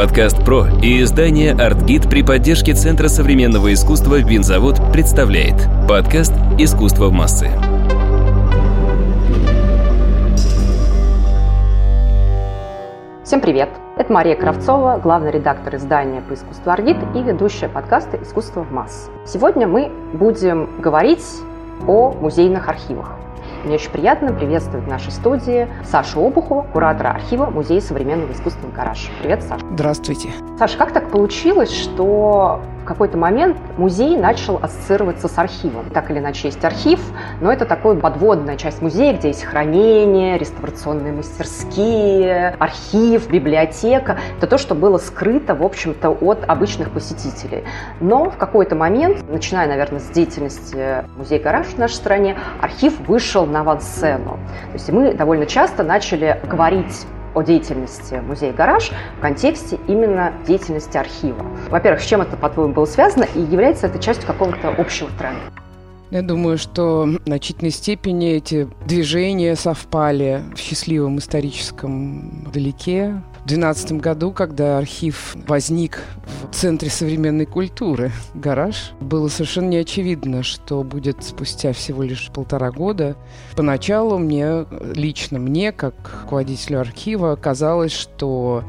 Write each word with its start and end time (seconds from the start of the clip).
Подкаст 0.00 0.42
«Про» 0.46 0.64
и 0.82 1.02
издание 1.02 1.52
«Артгид» 1.52 2.08
при 2.08 2.22
поддержке 2.22 2.72
Центра 2.72 3.08
современного 3.08 3.70
искусства 3.74 4.14
«Винзавод» 4.14 4.80
представляет 4.94 5.56
подкаст 5.86 6.32
«Искусство 6.58 7.08
в 7.08 7.12
массы». 7.12 7.50
Всем 13.24 13.42
привет! 13.42 13.68
Это 13.98 14.10
Мария 14.10 14.36
Кравцова, 14.36 14.98
главный 15.02 15.32
редактор 15.32 15.76
издания 15.76 16.22
по 16.22 16.32
искусству 16.32 16.70
«Аргит» 16.70 16.96
и 17.14 17.22
ведущая 17.22 17.68
подкаста 17.68 18.16
«Искусство 18.22 18.62
в 18.62 18.72
массы». 18.72 19.10
Сегодня 19.26 19.68
мы 19.68 19.92
будем 20.14 20.80
говорить 20.80 21.26
о 21.86 22.12
музейных 22.12 22.70
архивах. 22.70 23.19
Мне 23.64 23.74
очень 23.74 23.90
приятно 23.90 24.32
приветствовать 24.32 24.86
в 24.86 24.88
нашей 24.88 25.12
студии 25.12 25.68
Сашу 25.84 26.26
Обухова, 26.26 26.62
куратора 26.62 27.10
архива 27.10 27.46
Музея 27.46 27.80
современного 27.82 28.32
искусства 28.32 28.68
«Гараж». 28.74 29.10
Привет, 29.20 29.42
Саша. 29.42 29.64
Здравствуйте. 29.72 30.30
Саша, 30.58 30.78
как 30.78 30.92
так 30.92 31.10
получилось, 31.10 31.70
что 31.70 32.60
какой-то 32.90 33.16
момент 33.16 33.56
музей 33.78 34.16
начал 34.16 34.58
ассоциироваться 34.60 35.28
с 35.28 35.38
архивом. 35.38 35.88
Так 35.90 36.10
или 36.10 36.18
иначе 36.18 36.48
есть 36.48 36.64
архив, 36.64 37.00
но 37.40 37.52
это 37.52 37.64
такая 37.64 37.94
подводная 37.94 38.56
часть 38.56 38.82
музея, 38.82 39.16
где 39.16 39.28
есть 39.28 39.44
хранение, 39.44 40.36
реставрационные 40.38 41.12
мастерские, 41.12 42.56
архив, 42.58 43.30
библиотека. 43.30 44.18
Это 44.38 44.48
то, 44.48 44.58
что 44.58 44.74
было 44.74 44.98
скрыто, 44.98 45.54
в 45.54 45.62
общем-то, 45.62 46.10
от 46.10 46.44
обычных 46.48 46.90
посетителей. 46.90 47.62
Но 48.00 48.28
в 48.28 48.36
какой-то 48.36 48.74
момент, 48.74 49.18
начиная, 49.30 49.68
наверное, 49.68 50.00
с 50.00 50.08
деятельности 50.08 51.04
музея 51.16 51.40
«Гараж» 51.40 51.68
в 51.68 51.78
нашей 51.78 51.94
стране, 51.94 52.36
архив 52.60 52.98
вышел 53.06 53.46
на 53.46 53.60
авансцену. 53.60 54.40
То 54.66 54.72
есть 54.72 54.90
мы 54.90 55.14
довольно 55.14 55.46
часто 55.46 55.84
начали 55.84 56.40
говорить 56.44 57.06
о 57.34 57.42
деятельности 57.42 58.14
музея 58.14 58.52
«Гараж» 58.52 58.90
в 59.18 59.20
контексте 59.20 59.78
именно 59.88 60.32
деятельности 60.46 60.96
архива. 60.96 61.44
Во-первых, 61.68 62.00
с 62.00 62.06
чем 62.06 62.22
это, 62.22 62.36
по-твоему, 62.36 62.72
было 62.72 62.86
связано, 62.86 63.26
и 63.34 63.40
является 63.40 63.86
это 63.86 63.98
частью 63.98 64.26
какого-то 64.26 64.68
общего 64.68 65.08
тренда? 65.18 65.40
Я 66.10 66.22
думаю, 66.22 66.58
что 66.58 67.04
в 67.04 67.24
значительной 67.24 67.70
степени 67.70 68.32
эти 68.32 68.68
движения 68.84 69.54
совпали 69.54 70.42
в 70.56 70.58
счастливом 70.58 71.18
историческом 71.18 72.50
далеке. 72.52 73.22
В 73.44 73.48
2012 73.48 73.92
году, 73.92 74.32
когда 74.32 74.76
архив 74.76 75.34
возник 75.46 76.02
в 76.50 76.54
Центре 76.54 76.90
современной 76.90 77.46
культуры 77.46 78.12
«Гараж», 78.34 78.92
было 79.00 79.28
совершенно 79.28 79.68
неочевидно, 79.68 80.42
что 80.42 80.82
будет 80.82 81.24
спустя 81.24 81.72
всего 81.72 82.02
лишь 82.02 82.30
полтора 82.34 82.70
года. 82.70 83.16
Поначалу 83.56 84.18
мне, 84.18 84.66
лично 84.94 85.38
мне, 85.38 85.72
как 85.72 85.94
руководителю 86.22 86.80
архива, 86.80 87.34
казалось, 87.36 87.92
что 87.92 88.62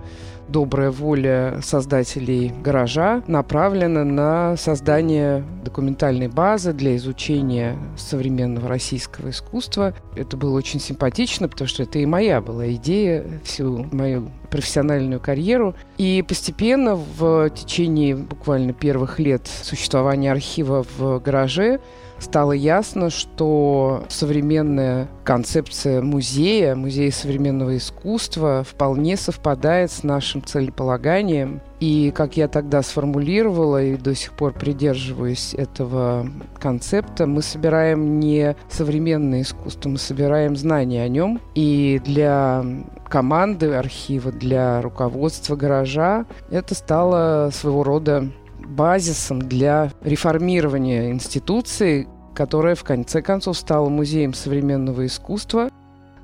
добрая 0.52 0.92
воля 0.92 1.60
создателей 1.64 2.54
гаража 2.62 3.24
направлена 3.28 4.04
на 4.04 4.58
создание 4.58 5.44
документальной 5.64 6.28
базы 6.28 6.74
для 6.74 6.96
изучения 6.98 7.78
современного 7.98 8.68
российского 8.68 9.30
искусства. 9.30 9.94
Это 10.16 10.38
было 10.38 10.56
очень 10.58 10.80
симпатично, 10.80 11.48
потому 11.48 11.68
что 11.68 11.84
это 11.84 12.00
и 12.00 12.06
моя 12.06 12.42
была 12.42 12.72
идея 12.74 13.26
всю 13.44 13.88
мою 13.92 14.30
профессиональную 14.50 15.20
карьеру. 15.20 15.76
И 15.98 16.24
постепенно 16.28 16.96
в 16.96 17.50
течение 17.52 18.16
буквально 18.16 18.74
первых 18.74 19.20
лет 19.20 19.48
существования 19.48 20.32
архива 20.32 20.86
в 20.98 21.20
гараже 21.20 21.80
стало 22.22 22.54
ясно, 22.54 23.10
что 23.10 24.06
современная 24.08 25.10
концепция 25.24 26.02
музея, 26.02 26.76
музея 26.76 27.12
современного 27.12 27.76
искусства 27.78 28.64
вполне 28.64 29.18
совпадает 29.18 29.92
с 29.92 30.04
нашим 30.04 30.44
целеполаганием. 30.44 31.62
И, 31.80 32.14
как 32.16 32.38
я 32.38 32.48
тогда 32.48 32.84
сформулировала 32.84 33.84
и 33.84 33.98
до 33.98 34.14
сих 34.14 34.34
пор 34.34 34.54
придерживаюсь 34.54 35.56
этого 35.56 36.28
концепта, 36.60 37.26
мы 37.26 37.42
собираем 37.42 38.20
не 38.20 38.56
современное 38.70 39.42
искусство, 39.42 39.90
мы 39.90 39.98
собираем 39.98 40.56
знания 40.56 41.04
о 41.04 41.08
нем. 41.08 41.42
И 41.56 42.00
для 42.06 42.64
команды 43.10 43.74
архива, 43.74 44.32
для 44.32 44.82
руководства 44.82 45.56
гаража 45.56 46.26
это 46.50 46.76
стало 46.76 47.50
своего 47.52 47.84
рода 47.84 48.30
базисом 48.68 49.42
для 49.42 49.92
реформирования 50.02 51.12
институции, 51.12 52.08
которая 52.34 52.76
в 52.76 52.84
конце 52.84 53.22
концов 53.22 53.58
стала 53.58 53.90
музеем 53.90 54.34
современного 54.34 55.06
искусства, 55.06 55.70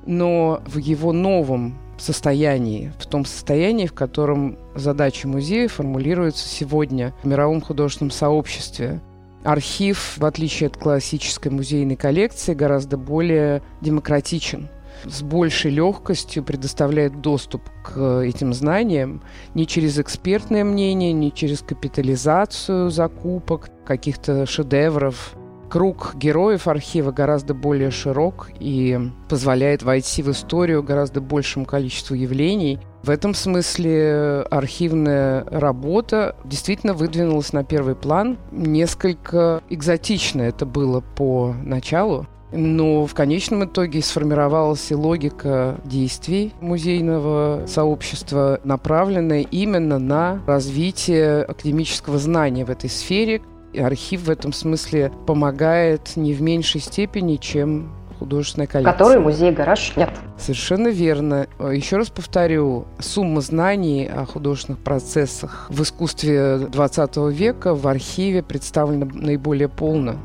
но 0.06 0.62
в 0.66 0.78
его 0.78 1.12
новом 1.12 1.78
состоянии, 1.98 2.94
в 3.00 3.06
том 3.08 3.26
состоянии, 3.26 3.88
в 3.88 3.94
котором 3.94 4.58
задачи 4.76 5.26
музея 5.26 5.68
формулируются 5.68 6.48
сегодня 6.48 7.14
в 7.24 7.28
мировом 7.28 7.62
художественном 7.62 8.12
сообществе. 8.12 9.02
Архив, 9.44 10.18
в 10.18 10.26
отличие 10.26 10.68
от 10.68 10.78
классической 10.78 11.52
музейной 11.52 11.96
коллекции, 11.96 12.54
гораздо 12.54 12.98
более 12.98 13.62
демократичен– 13.82 14.70
с 15.06 15.22
большей 15.22 15.72
легкостью 15.72 16.44
предоставляет 16.44 17.22
доступ 17.22 17.62
к 17.84 18.22
этим 18.24 18.54
знаниям 18.54 19.22
не 19.54 19.66
через 19.68 20.00
экспертное 20.00 20.64
мнение, 20.64 21.14
не 21.14 21.32
через 21.32 21.62
капитализацию 21.62 22.90
закупок, 22.90 23.70
каких-то 23.86 24.46
шедевров. 24.46 25.36
Круг 25.70 26.16
героев 26.16 26.70
архива 26.70 27.12
гораздо 27.12 27.54
более 27.54 27.92
широк 27.92 28.50
и 28.58 28.98
позволяет 29.28 29.84
войти 29.84 30.24
в 30.24 30.32
историю 30.32 30.82
гораздо 30.82 31.20
большему 31.20 31.66
количеству 31.66 32.16
явлений. 32.16 32.80
В 33.04 33.10
этом 33.10 33.34
смысле 33.34 34.46
архивная 34.50 35.44
работа 35.46 36.38
действительно 36.46 36.94
выдвинулась 36.94 37.52
на 37.52 37.66
первый 37.66 37.96
план. 37.96 38.38
Несколько 38.52 39.62
экзотично 39.70 40.42
это 40.42 40.66
было 40.66 41.02
по 41.02 41.54
началу. 41.62 42.28
Но 42.52 43.06
в 43.06 43.14
конечном 43.14 43.66
итоге 43.66 44.02
сформировалась 44.02 44.90
и 44.92 44.96
логика 44.96 45.80
действий 45.84 46.54
музейного 46.62 47.66
сообщества, 47.68 48.60
направленная 48.64 49.42
именно 49.42 50.00
на 50.00 50.42
развитие 50.48 51.44
академического 51.44 52.18
знания 52.18 52.64
в 52.64 52.70
этой 52.70 52.90
сфере. 52.90 53.42
И 53.74 53.80
архив 53.80 54.24
в 54.24 54.30
этом 54.30 54.54
смысле 54.54 55.12
помогает 55.28 56.16
не 56.16 56.34
в 56.34 56.42
меньшей 56.42 56.80
степени, 56.80 57.36
чем 57.36 57.94
художественная 58.18 58.66
коллекция. 58.66 58.94
Который 58.94 59.20
музей 59.20 59.52
«Гараж» 59.52 59.94
нет. 59.96 60.10
Совершенно 60.38 60.88
верно. 60.88 61.48
Еще 61.60 61.98
раз 61.98 62.10
повторю, 62.10 62.86
сумма 63.00 63.42
знаний 63.42 64.08
о 64.08 64.26
художественных 64.26 64.80
процессах 64.80 65.68
в 65.70 65.84
искусстве 65.84 66.58
XX 66.72 67.32
века 67.32 67.76
в 67.76 67.88
архиве 67.88 68.42
представлена 68.42 69.06
наиболее 69.14 69.68
полно 69.68 70.16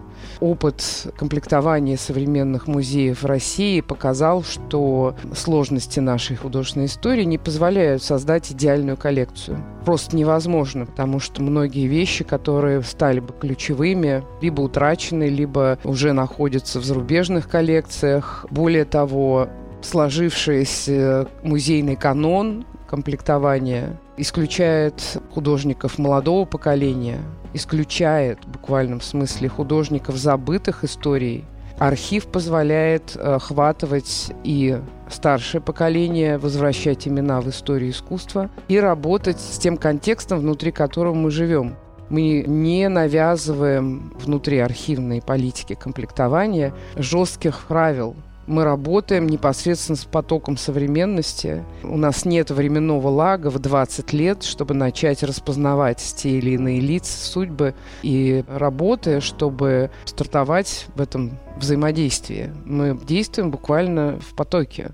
опыт 0.42 1.06
комплектования 1.16 1.97
современных 1.97 2.66
музеев 2.66 3.25
России 3.25 3.80
показал, 3.80 4.42
что 4.42 5.14
сложности 5.34 6.00
нашей 6.00 6.36
художественной 6.36 6.86
истории 6.86 7.22
не 7.22 7.38
позволяют 7.38 8.03
создать 8.03 8.50
идеальную 8.50 8.97
коллекцию. 8.97 9.64
Просто 9.84 10.16
невозможно, 10.16 10.86
потому 10.86 11.20
что 11.20 11.42
многие 11.42 11.86
вещи, 11.86 12.25
которые 12.25 12.82
стали 12.82 13.20
бы 13.20 13.32
ключевыми, 13.38 14.25
либо 14.41 14.62
утрачены, 14.62 15.28
либо 15.28 15.78
уже 15.84 16.12
находятся 16.12 16.80
в 16.80 16.84
зарубежных 16.84 17.48
коллекциях. 17.48 18.44
Более 18.50 18.84
того, 18.84 19.48
сложившийся 19.80 21.28
музейный 21.42 21.97
канон 21.97 22.66
комплектования 22.92 23.98
исключает 24.19 25.16
художников 25.32 25.98
молодого 25.98 26.44
поколения, 26.44 27.20
исключает 27.54 28.44
в 28.44 28.48
буквальном 28.48 29.00
смысле 29.00 29.48
художников 29.48 30.16
забытых 30.16 30.84
историй. 30.84 31.47
Архив 31.78 32.26
позволяет 32.26 33.16
э, 33.16 33.36
охватывать 33.36 34.30
и 34.44 34.78
старшее 35.08 35.62
поколение, 35.62 36.36
возвращать 36.36 37.09
имена 37.09 37.41
в 37.41 37.48
историю 37.48 37.92
искусства 37.92 38.50
и 38.68 38.78
работать 38.78 39.41
с 39.41 39.56
тем 39.56 39.78
контекстом, 39.78 40.41
внутри 40.41 40.71
которого 40.71 41.15
мы 41.15 41.30
живем. 41.30 41.77
Мы 42.10 42.45
не 42.47 42.91
навязываем 42.91 44.12
внутри 44.22 44.59
архивной 44.59 45.22
политики 45.22 45.74
комплектования 45.74 46.74
жестких 46.97 47.65
правил, 47.68 48.16
мы 48.47 48.65
работаем 48.65 49.27
непосредственно 49.27 49.97
с 49.97 50.04
потоком 50.04 50.56
современности. 50.56 51.65
У 51.83 51.97
нас 51.97 52.24
нет 52.24 52.50
временного 52.50 53.09
лага 53.09 53.48
в 53.48 53.59
20 53.59 54.12
лет, 54.12 54.42
чтобы 54.42 54.74
начать 54.74 55.22
распознавать 55.22 56.15
те 56.16 56.30
или 56.30 56.50
иные 56.50 56.80
лица, 56.80 57.16
судьбы. 57.27 57.74
И 58.03 58.44
работая, 58.48 59.21
чтобы 59.21 59.91
стартовать 60.04 60.86
в 60.94 61.00
этом 61.00 61.39
взаимодействии, 61.56 62.53
мы 62.65 62.98
действуем 63.06 63.50
буквально 63.50 64.18
в 64.21 64.34
потоке. 64.34 64.91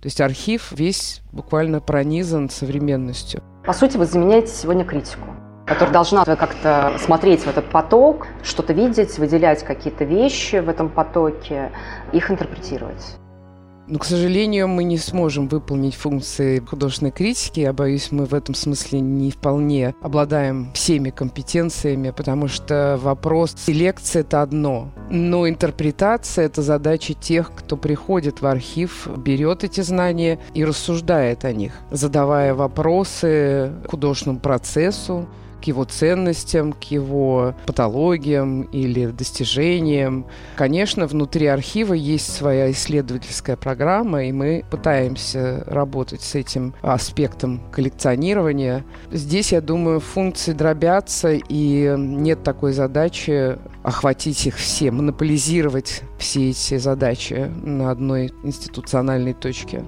То 0.00 0.06
есть 0.06 0.20
архив 0.20 0.72
весь 0.72 1.22
буквально 1.32 1.80
пронизан 1.80 2.50
современностью. 2.50 3.42
По 3.64 3.72
сути, 3.72 3.96
вы 3.96 4.06
заменяете 4.06 4.52
сегодня 4.52 4.84
критику 4.84 5.45
которая 5.66 5.92
должна 5.92 6.24
как-то 6.24 6.94
смотреть 6.98 7.40
в 7.42 7.48
этот 7.48 7.68
поток, 7.70 8.28
что-то 8.42 8.72
видеть, 8.72 9.18
выделять 9.18 9.64
какие-то 9.64 10.04
вещи 10.04 10.56
в 10.56 10.68
этом 10.68 10.88
потоке, 10.88 11.72
их 12.12 12.30
интерпретировать. 12.30 13.16
Но, 13.88 14.00
к 14.00 14.04
сожалению, 14.04 14.66
мы 14.66 14.82
не 14.82 14.98
сможем 14.98 15.46
выполнить 15.46 15.94
функции 15.94 16.58
художественной 16.58 17.12
критики. 17.12 17.60
Я 17.60 17.72
боюсь, 17.72 18.10
мы 18.10 18.24
в 18.24 18.34
этом 18.34 18.54
смысле 18.56 18.98
не 18.98 19.30
вполне 19.30 19.94
обладаем 20.02 20.72
всеми 20.72 21.10
компетенциями, 21.10 22.10
потому 22.10 22.48
что 22.48 22.98
вопрос 23.00 23.54
селекции– 23.56 24.20
это 24.22 24.42
одно. 24.42 24.90
Но 25.08 25.48
интерпретация– 25.48 26.44
это 26.46 26.62
задача 26.62 27.14
тех, 27.14 27.52
кто 27.54 27.76
приходит 27.76 28.40
в 28.40 28.46
архив, 28.46 29.08
берет 29.16 29.62
эти 29.62 29.82
знания 29.82 30.40
и 30.52 30.64
рассуждает 30.64 31.44
о 31.44 31.52
них, 31.52 31.72
задавая 31.92 32.54
вопросы 32.54 33.72
художественному 33.88 34.40
процессу, 34.40 35.28
его 35.66 35.84
ценностям, 35.84 36.72
к 36.72 36.84
его 36.84 37.54
патологиям 37.66 38.62
или 38.62 39.06
достижениям. 39.06 40.26
Конечно, 40.56 41.06
внутри 41.06 41.46
архива 41.46 41.94
есть 41.94 42.32
своя 42.32 42.70
исследовательская 42.70 43.56
программа, 43.56 44.24
и 44.24 44.32
мы 44.32 44.64
пытаемся 44.70 45.64
работать 45.66 46.22
с 46.22 46.34
этим 46.34 46.74
аспектом 46.82 47.60
коллекционирования. 47.72 48.84
Здесь, 49.10 49.52
я 49.52 49.60
думаю, 49.60 50.00
функции 50.00 50.52
дробятся, 50.52 51.32
и 51.32 51.94
нет 51.96 52.42
такой 52.42 52.72
задачи 52.72 53.58
охватить 53.82 54.46
их 54.46 54.56
все, 54.56 54.90
монополизировать 54.90 56.02
все 56.18 56.50
эти 56.50 56.76
задачи 56.78 57.50
на 57.62 57.90
одной 57.90 58.32
институциональной 58.42 59.34
точке. 59.34 59.82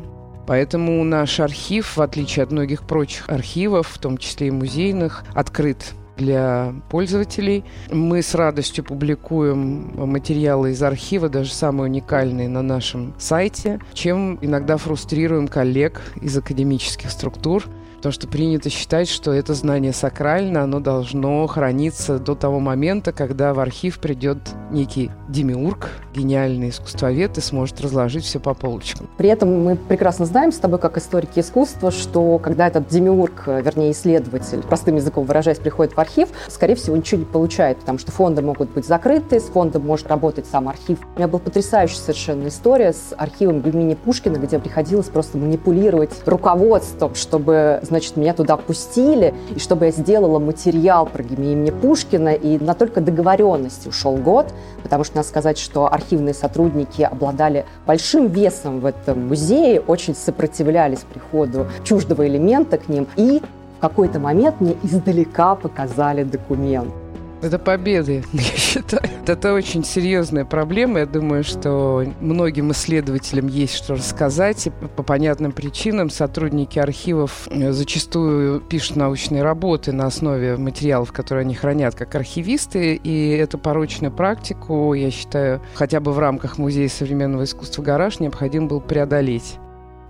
Поэтому 0.49 1.05
наш 1.05 1.41
архив, 1.41 1.99
в 1.99 2.00
отличие 2.00 2.43
от 2.43 2.50
многих 2.50 2.85
прочих 2.85 3.29
архивов, 3.29 3.87
в 3.89 3.99
том 3.99 4.17
числе 4.17 4.49
и 4.49 4.50
музейных, 4.50 5.23
открыт 5.35 5.93
для 6.17 6.73
пользователей. 6.91 7.65
Мы 7.91 8.23
с 8.23 8.35
радостью 8.35 8.83
публикуем 8.83 9.93
материалы 9.95 10.71
из 10.71 10.83
архива, 10.83 11.29
даже 11.29 11.53
самые 11.53 11.91
уникальные, 11.91 12.49
на 12.49 12.62
нашем 12.62 13.12
сайте, 13.19 13.79
чем 13.93 14.39
иногда 14.41 14.79
фрустрируем 14.79 15.49
коллег 15.49 16.00
из 16.23 16.37
академических 16.39 17.11
структур, 17.11 17.65
Потому 17.99 18.12
что 18.12 18.29
принято 18.29 18.71
считать, 18.71 19.09
что 19.09 19.33
это 19.33 19.55
знание 19.55 19.93
сакрально, 19.93 20.62
оно 20.62 20.79
должно 20.79 21.45
храниться 21.49 22.21
до 22.21 22.37
того 22.37 22.61
момента, 22.61 23.12
когда 23.12 23.53
в 23.53 23.59
архив 23.59 23.99
придет 23.99 24.39
некий 24.71 25.11
демиург, 25.29 25.89
гениальный 26.15 26.71
искусствовед 26.71 27.37
и 27.39 27.41
сможет 27.41 27.81
разложить 27.81 28.25
все 28.25 28.39
по 28.39 28.55
полочкам. 28.55 29.09
При 29.17 29.29
этом 29.29 29.65
мы 29.65 29.75
прекрасно 29.75 30.27
знаем 30.27 30.53
с 30.53 30.59
тобой, 30.59 30.79
как 30.79 30.97
историки 30.97 31.41
искусства, 31.41 31.91
что 31.91 32.39
когда 32.39 32.69
этот 32.69 32.87
демиург, 32.87 33.49
вернее 33.49 33.91
исследователь, 33.91 34.62
простым 34.62 34.95
языком 34.97 35.25
выражаясь, 35.25 35.59
приходит 35.59 35.97
в 35.97 35.99
архив, 35.99 36.29
скорее 36.47 36.77
всего, 36.77 36.97
ничего 36.97 37.19
не 37.21 37.27
получает, 37.27 37.79
потому 37.79 37.99
что 37.99 38.12
фонды 38.12 38.43
могут 38.43 38.71
быть 38.71 38.87
закрыты, 38.87 39.41
с 39.41 39.47
фондом 39.47 39.85
может 39.85 40.06
работать 40.06 40.47
сам 40.47 40.69
архив. 40.69 40.99
У 41.17 41.19
меня 41.19 41.27
была 41.27 41.41
потрясающая 41.41 41.99
совершенно 41.99 42.47
история 42.47 42.93
с 42.93 43.12
архивом 43.17 43.61
имени 43.61 43.95
Пушкина, 43.95 44.37
где 44.37 44.61
приходилось 44.61 45.06
просто 45.06 45.37
манипулировать 45.37 46.12
руководством, 46.27 47.17
чтобы 47.17 47.81
значит, 47.88 48.17
меня 48.17 48.35
туда 48.35 48.56
пустили, 48.56 49.35
и 49.55 49.58
чтобы 49.58 49.87
я 49.87 49.90
сделала 49.90 50.38
материал 50.38 51.06
про 51.06 51.23
имени 51.23 51.70
Пушкина, 51.70 52.35
и 52.35 52.58
на 52.58 52.75
только 52.75 53.00
договоренности 53.00 53.88
ушел 53.88 54.17
год, 54.17 54.52
потому 54.82 55.05
что 55.05 55.17
надо 55.17 55.29
сказать, 55.29 55.58
что 55.58 55.93
архивные 55.93 56.35
сотрудники 56.35 57.02
обладали 57.02 57.64
большим 57.87 58.29
весом 58.29 58.81
в 58.81 58.87
этом 58.87 59.29
музее, 59.29 59.81
очень 59.81 60.14
сопротивлялись 60.14 61.00
приходу 61.00 61.67
чуждого 61.85 62.26
элемента 62.26 62.79
к 62.79 62.88
ним, 62.88 63.06
и 63.17 63.43
в 63.79 63.81
какой-то 63.81 64.19
момент 64.19 64.61
мне 64.61 64.76
издалека 64.82 65.55
показали 65.55 66.25
документ. 66.25 66.93
Это 67.40 67.58
победы, 67.58 68.25
я 68.32 68.43
считаю. 68.43 69.02
Это 69.26 69.55
очень 69.55 69.85
серьезная 69.85 70.44
проблема. 70.44 71.00
Я 71.00 71.06
думаю, 71.06 71.44
что 71.44 72.05
многим 72.20 72.73
исследователям 72.73 73.46
есть 73.46 73.75
что 73.75 73.94
рассказать. 73.94 74.67
И 74.67 74.70
по 74.70 75.02
понятным 75.02 75.52
причинам 75.52 76.11
сотрудники 76.11 76.79
архивов 76.79 77.46
э, 77.50 77.73
зачастую 77.73 78.61
пишут 78.61 78.96
научные 78.96 79.43
работы 79.43 79.93
на 79.93 80.06
основе 80.06 80.56
материалов, 80.56 81.12
которые 81.12 81.43
они 81.43 81.55
хранят 81.55 81.94
как 81.94 82.14
архивисты. 82.14 82.94
И 82.96 83.31
эту 83.31 83.58
порочную 83.58 84.12
практику, 84.12 84.94
я 84.94 85.11
считаю, 85.11 85.62
хотя 85.75 86.00
бы 86.00 86.12
в 86.12 86.19
рамках 86.19 86.58
Музея 86.58 86.88
современного 86.88 87.44
искусства 87.44 87.82
«Гараж» 87.82 88.19
необходимо 88.19 88.67
было 88.67 88.81
преодолеть. 88.81 89.58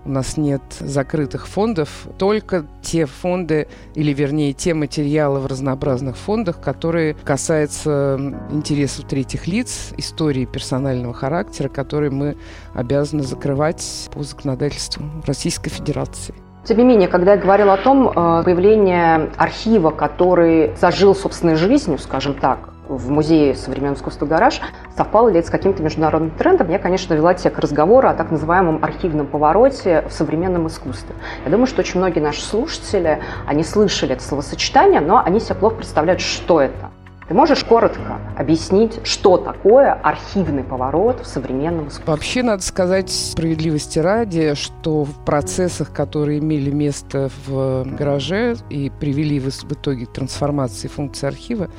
У 0.09 0.11
нас 0.11 0.37
нет 0.37 0.63
закрытых 0.79 1.47
фондов, 1.47 2.07
только 2.17 2.65
те 2.81 3.05
фонды, 3.05 3.67
или 3.93 4.11
вернее 4.11 4.53
те 4.53 4.73
материалы 4.73 5.39
в 5.39 5.45
разнообразных 5.45 6.17
фондах, 6.17 6.59
которые 6.59 7.13
касаются 7.13 8.19
интересов 8.49 9.05
третьих 9.07 9.45
лиц, 9.45 9.93
истории 9.97 10.45
персонального 10.45 11.13
характера, 11.13 11.69
которые 11.69 12.09
мы 12.09 12.37
обязаны 12.73 13.21
закрывать 13.21 14.09
по 14.11 14.23
законодательству 14.23 15.05
Российской 15.27 15.69
Федерации. 15.69 16.33
Тем 16.63 16.79
не 16.79 16.85
менее, 16.85 17.07
когда 17.07 17.33
я 17.33 17.37
говорила 17.37 17.75
о 17.75 17.77
том, 17.77 18.09
э, 18.09 18.43
появление 18.43 19.29
архива, 19.37 19.91
который 19.91 20.75
зажил 20.75 21.13
собственной 21.13 21.55
жизнью, 21.55 21.99
скажем 21.99 22.33
так, 22.33 22.69
в 22.89 23.09
Музее 23.09 23.55
современного 23.55 23.97
искусства 23.97 24.25
«Гараж», 24.25 24.59
совпало 24.97 25.29
ли 25.29 25.39
это 25.39 25.47
с 25.47 25.51
каким-то 25.51 25.83
международным 25.83 26.31
трендом, 26.31 26.69
я, 26.69 26.79
конечно, 26.79 27.13
вела 27.13 27.33
те 27.33 27.49
к 27.49 27.59
разговору 27.59 28.09
о 28.09 28.13
так 28.13 28.31
называемом 28.31 28.83
архивном 28.83 29.27
повороте 29.27 30.03
в 30.09 30.11
современном 30.11 30.67
искусстве. 30.67 31.15
Я 31.45 31.51
думаю, 31.51 31.67
что 31.67 31.81
очень 31.81 31.99
многие 31.99 32.19
наши 32.19 32.41
слушатели, 32.41 33.19
они 33.47 33.63
слышали 33.63 34.13
это 34.13 34.23
словосочетание, 34.23 35.01
но 35.01 35.23
они 35.23 35.39
себе 35.39 35.55
плохо 35.55 35.75
представляют, 35.75 36.19
что 36.19 36.61
это. 36.61 36.89
Ты 37.27 37.35
можешь 37.35 37.63
коротко 37.63 38.19
объяснить, 38.35 39.01
что 39.03 39.37
такое 39.37 39.93
архивный 39.93 40.63
поворот 40.63 41.19
в 41.19 41.27
современном 41.27 41.89
искусстве? 41.89 42.05
Вообще, 42.07 42.41
надо 42.41 42.63
сказать 42.63 43.11
справедливости 43.11 43.99
ради, 43.99 44.55
что 44.55 45.03
в 45.03 45.13
процессах, 45.25 45.93
которые 45.93 46.39
имели 46.39 46.71
место 46.71 47.29
в 47.45 47.85
гараже 47.85 48.55
и 48.71 48.91
привели 48.99 49.39
в 49.39 49.71
итоге 49.71 50.07
к 50.07 50.11
трансформации 50.11 50.87
функции 50.87 51.27
архива, 51.27 51.69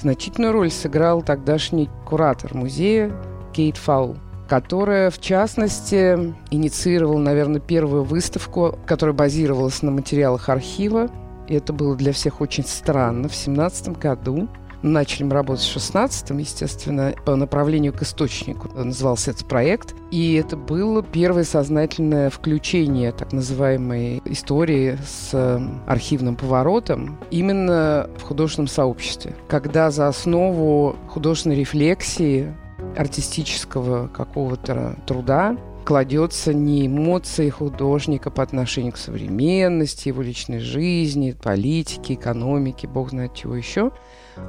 Значительную 0.00 0.52
роль 0.52 0.70
сыграл 0.70 1.22
тогдашний 1.22 1.88
куратор 2.06 2.54
музея 2.54 3.12
Кейт 3.52 3.76
Фаул 3.76 4.16
которая, 4.48 5.10
в 5.10 5.20
частности, 5.20 6.34
инициировала, 6.50 7.18
наверное, 7.18 7.60
первую 7.60 8.02
выставку, 8.02 8.78
которая 8.86 9.14
базировалась 9.14 9.82
на 9.82 9.90
материалах 9.90 10.48
архива. 10.48 11.10
И 11.48 11.54
это 11.54 11.72
было 11.72 11.94
для 11.96 12.12
всех 12.12 12.40
очень 12.40 12.64
странно. 12.64 13.28
В 13.28 13.34
17 13.34 13.98
году 13.98 14.48
Начали 14.82 15.24
мы 15.24 15.34
работать 15.34 15.64
в 15.64 15.76
16-м, 15.76 16.38
естественно, 16.38 17.14
по 17.24 17.34
направлению 17.34 17.92
к 17.92 18.02
источнику 18.02 18.68
назывался 18.74 19.32
этот 19.32 19.46
проект. 19.46 19.94
И 20.10 20.34
это 20.34 20.56
было 20.56 21.02
первое 21.02 21.44
сознательное 21.44 22.30
включение 22.30 23.12
так 23.12 23.32
называемой 23.32 24.22
истории 24.24 24.98
с 25.06 25.30
э, 25.32 25.60
архивным 25.86 26.36
поворотом 26.36 27.18
именно 27.30 28.08
в 28.18 28.22
художественном 28.22 28.68
сообществе. 28.68 29.34
Когда 29.48 29.90
за 29.90 30.08
основу 30.08 30.96
художественной 31.08 31.56
рефлексии 31.56 32.54
артистического 32.96 34.08
какого-то 34.08 34.96
труда 35.06 35.56
кладется 35.88 36.52
не 36.52 36.86
эмоции 36.86 37.48
художника 37.48 38.30
по 38.30 38.42
отношению 38.42 38.92
к 38.92 38.98
современности, 38.98 40.08
его 40.08 40.20
личной 40.20 40.58
жизни, 40.58 41.34
политике, 41.42 42.12
экономике, 42.12 42.86
бог 42.86 43.08
знает 43.08 43.32
чего 43.32 43.56
еще, 43.56 43.92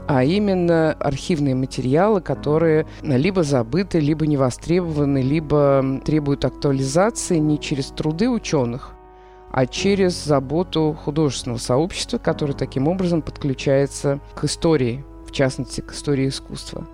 а 0.06 0.26
именно 0.26 0.92
архивные 0.92 1.56
материалы, 1.56 2.20
которые 2.20 2.88
либо 3.02 3.44
забыты, 3.44 4.02
либо 4.02 4.28
не 4.28 4.36
востребованы, 4.36 5.22
либо 5.22 6.02
требуют 6.04 6.44
актуализации 6.44 7.38
не 7.38 7.58
через 7.58 7.86
труды 7.86 8.30
ученых, 8.30 8.92
а 9.50 9.66
через 9.66 10.22
заботу 10.22 10.94
художественного 11.02 11.60
сообщества, 11.60 12.18
которое 12.18 12.54
таким 12.54 12.90
образом 12.90 13.22
подключается 13.22 14.20
к 14.36 14.44
истории, 14.44 15.06
в 15.26 15.32
частности, 15.32 15.80
к 15.80 15.94
истории 15.94 16.28
искусства. 16.28 16.86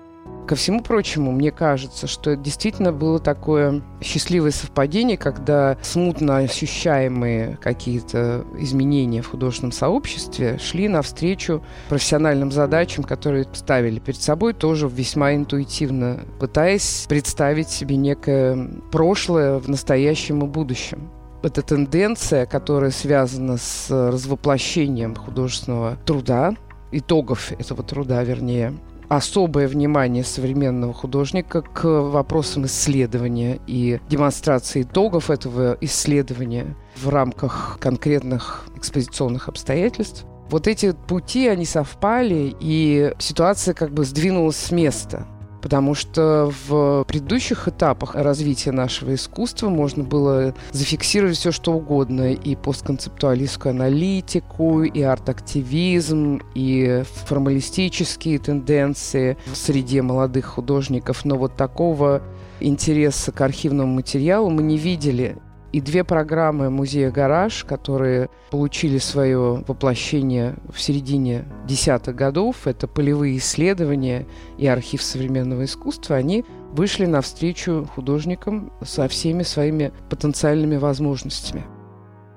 Ко 0.47 0.53
всему 0.53 0.81
прочему, 0.81 1.31
мне 1.31 1.49
кажется, 1.51 2.05
что 2.05 2.31
это 2.31 2.43
действительно 2.43 2.91
было 2.91 3.19
такое 3.19 3.81
счастливое 3.99 4.51
совпадение, 4.51 5.17
когда 5.17 5.75
смутно 5.81 6.37
ощущаемые 6.37 7.57
какие-то 7.59 8.45
изменения 8.59 9.23
в 9.23 9.27
художественном 9.27 9.71
сообществе 9.71 10.59
шли 10.59 10.87
навстречу 10.87 11.63
профессиональным 11.89 12.51
задачам, 12.51 13.03
которые 13.03 13.47
ставили 13.53 13.97
перед 13.97 14.21
собой, 14.21 14.53
тоже 14.53 14.87
весьма 14.87 15.33
интуитивно, 15.33 16.19
пытаясь 16.39 17.05
представить 17.09 17.69
себе 17.69 17.95
некое 17.95 18.69
прошлое 18.91 19.57
в 19.57 19.67
настоящем 19.67 20.45
и 20.45 20.47
будущем. 20.47 21.09
Это 21.41 21.63
тенденция, 21.63 22.45
которая 22.45 22.91
связана 22.91 23.57
с 23.57 23.89
развоплощением 23.89 25.15
художественного 25.15 25.97
труда, 26.05 26.53
итогов 26.91 27.51
этого 27.51 27.81
труда, 27.83 28.23
вернее, 28.23 28.73
особое 29.09 29.67
внимание 29.67 30.23
современного 30.23 30.93
художника 30.93 31.61
к 31.61 31.83
вопросам 31.85 32.65
исследования 32.65 33.59
и 33.67 33.99
демонстрации 34.09 34.83
итогов 34.83 35.29
этого 35.29 35.77
исследования 35.81 36.75
в 36.95 37.09
рамках 37.09 37.77
конкретных 37.79 38.65
экспозиционных 38.75 39.49
обстоятельств. 39.49 40.25
Вот 40.49 40.67
эти 40.67 40.91
пути, 40.91 41.47
они 41.47 41.65
совпали, 41.65 42.55
и 42.59 43.13
ситуация 43.17 43.73
как 43.73 43.91
бы 43.91 44.05
сдвинулась 44.05 44.57
с 44.57 44.71
места. 44.71 45.25
Потому 45.65 45.95
что 45.95 46.53
в 46.67 47.05
предыдущих 47.07 47.67
этапах 47.67 48.13
развития 48.13 48.71
нашего 48.71 49.15
искусства 49.15 49.67
можно 49.69 50.03
было 50.03 50.53
зафиксировать 50.71 51.37
все, 51.37 51.51
что 51.51 51.73
угодно, 51.73 52.33
и 52.33 52.55
постконцептуалистскую 52.55 53.71
аналитику, 53.71 54.83
и 54.83 55.01
арт-активизм, 55.01 56.39
и 56.53 57.01
формалистические 57.25 58.37
тенденции 58.37 59.39
в 59.47 59.55
среде 59.55 60.03
молодых 60.03 60.45
художников, 60.45 61.25
но 61.25 61.35
вот 61.35 61.55
такого 61.55 62.21
интереса 62.59 63.31
к 63.31 63.41
архивному 63.41 63.91
материалу 63.91 64.51
мы 64.51 64.61
не 64.61 64.77
видели 64.77 65.35
и 65.75 65.81
две 65.81 66.05
программы 66.05 66.69
музея 66.69 67.11
«Гараж», 67.11 67.65
которые 67.65 68.29
получили 68.49 68.97
свое 68.97 69.61
воплощение 69.67 70.55
в 70.73 70.79
середине 70.79 71.43
десятых 71.67 72.15
годов, 72.15 72.65
это 72.65 72.87
полевые 72.87 73.35
исследования 73.35 74.25
и 74.57 74.67
архив 74.67 75.03
современного 75.03 75.65
искусства, 75.65 76.15
они 76.15 76.45
вышли 76.71 77.05
навстречу 77.05 77.89
художникам 77.93 78.71
со 78.85 79.09
всеми 79.09 79.43
своими 79.43 79.91
потенциальными 80.09 80.77
возможностями. 80.77 81.65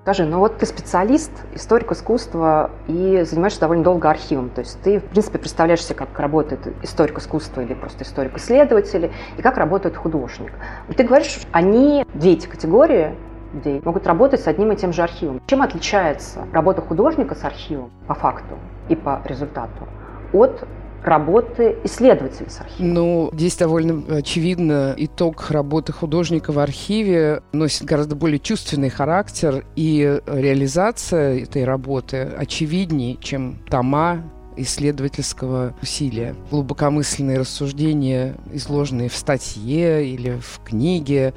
Скажи, 0.08 0.24
ну 0.24 0.38
вот 0.38 0.56
ты 0.56 0.64
специалист, 0.64 1.30
историк 1.52 1.92
искусства 1.92 2.70
и 2.86 3.24
занимаешься 3.24 3.60
довольно 3.60 3.84
долго 3.84 4.08
архивом. 4.08 4.48
То 4.48 4.62
есть 4.62 4.80
ты, 4.80 5.00
в 5.00 5.04
принципе, 5.04 5.36
представляешь 5.36 5.84
себе, 5.84 5.96
как 5.96 6.18
работает 6.18 6.66
историк 6.82 7.18
искусства 7.18 7.60
или 7.60 7.74
просто 7.74 8.04
историк-исследователь, 8.04 9.12
и 9.36 9.42
как 9.42 9.58
работает 9.58 9.98
художник. 9.98 10.54
Ты 10.96 11.04
говоришь, 11.04 11.38
они, 11.52 12.06
две 12.14 12.32
эти 12.32 12.46
категории, 12.46 13.16
людей 13.52 13.82
могут 13.84 14.06
работать 14.06 14.40
с 14.40 14.46
одним 14.46 14.72
и 14.72 14.76
тем 14.76 14.94
же 14.94 15.02
архивом. 15.02 15.42
Чем 15.46 15.60
отличается 15.60 16.46
работа 16.54 16.80
художника 16.80 17.34
с 17.34 17.44
архивом 17.44 17.90
по 18.06 18.14
факту 18.14 18.56
и 18.88 18.96
по 18.96 19.20
результату 19.26 19.86
от 20.32 20.66
работы 21.02 21.76
исследователя 21.84 22.48
с 22.48 22.60
архивом? 22.60 22.94
Ну, 22.94 23.30
здесь 23.32 23.56
довольно 23.56 24.16
очевидно, 24.16 24.94
итог 24.96 25.50
работы 25.50 25.92
художника 25.92 26.52
в 26.52 26.58
архиве 26.58 27.42
носит 27.52 27.84
гораздо 27.84 28.14
более 28.14 28.38
чувственный 28.38 28.90
характер, 28.90 29.64
и 29.76 30.20
реализация 30.26 31.40
этой 31.40 31.64
работы 31.64 32.22
очевиднее, 32.22 33.16
чем 33.20 33.58
тома 33.70 34.22
исследовательского 34.56 35.74
усилия. 35.80 36.34
Глубокомысленные 36.50 37.38
рассуждения, 37.38 38.34
изложенные 38.52 39.08
в 39.08 39.14
статье 39.14 40.06
или 40.06 40.38
в 40.40 40.60
книге, 40.64 41.32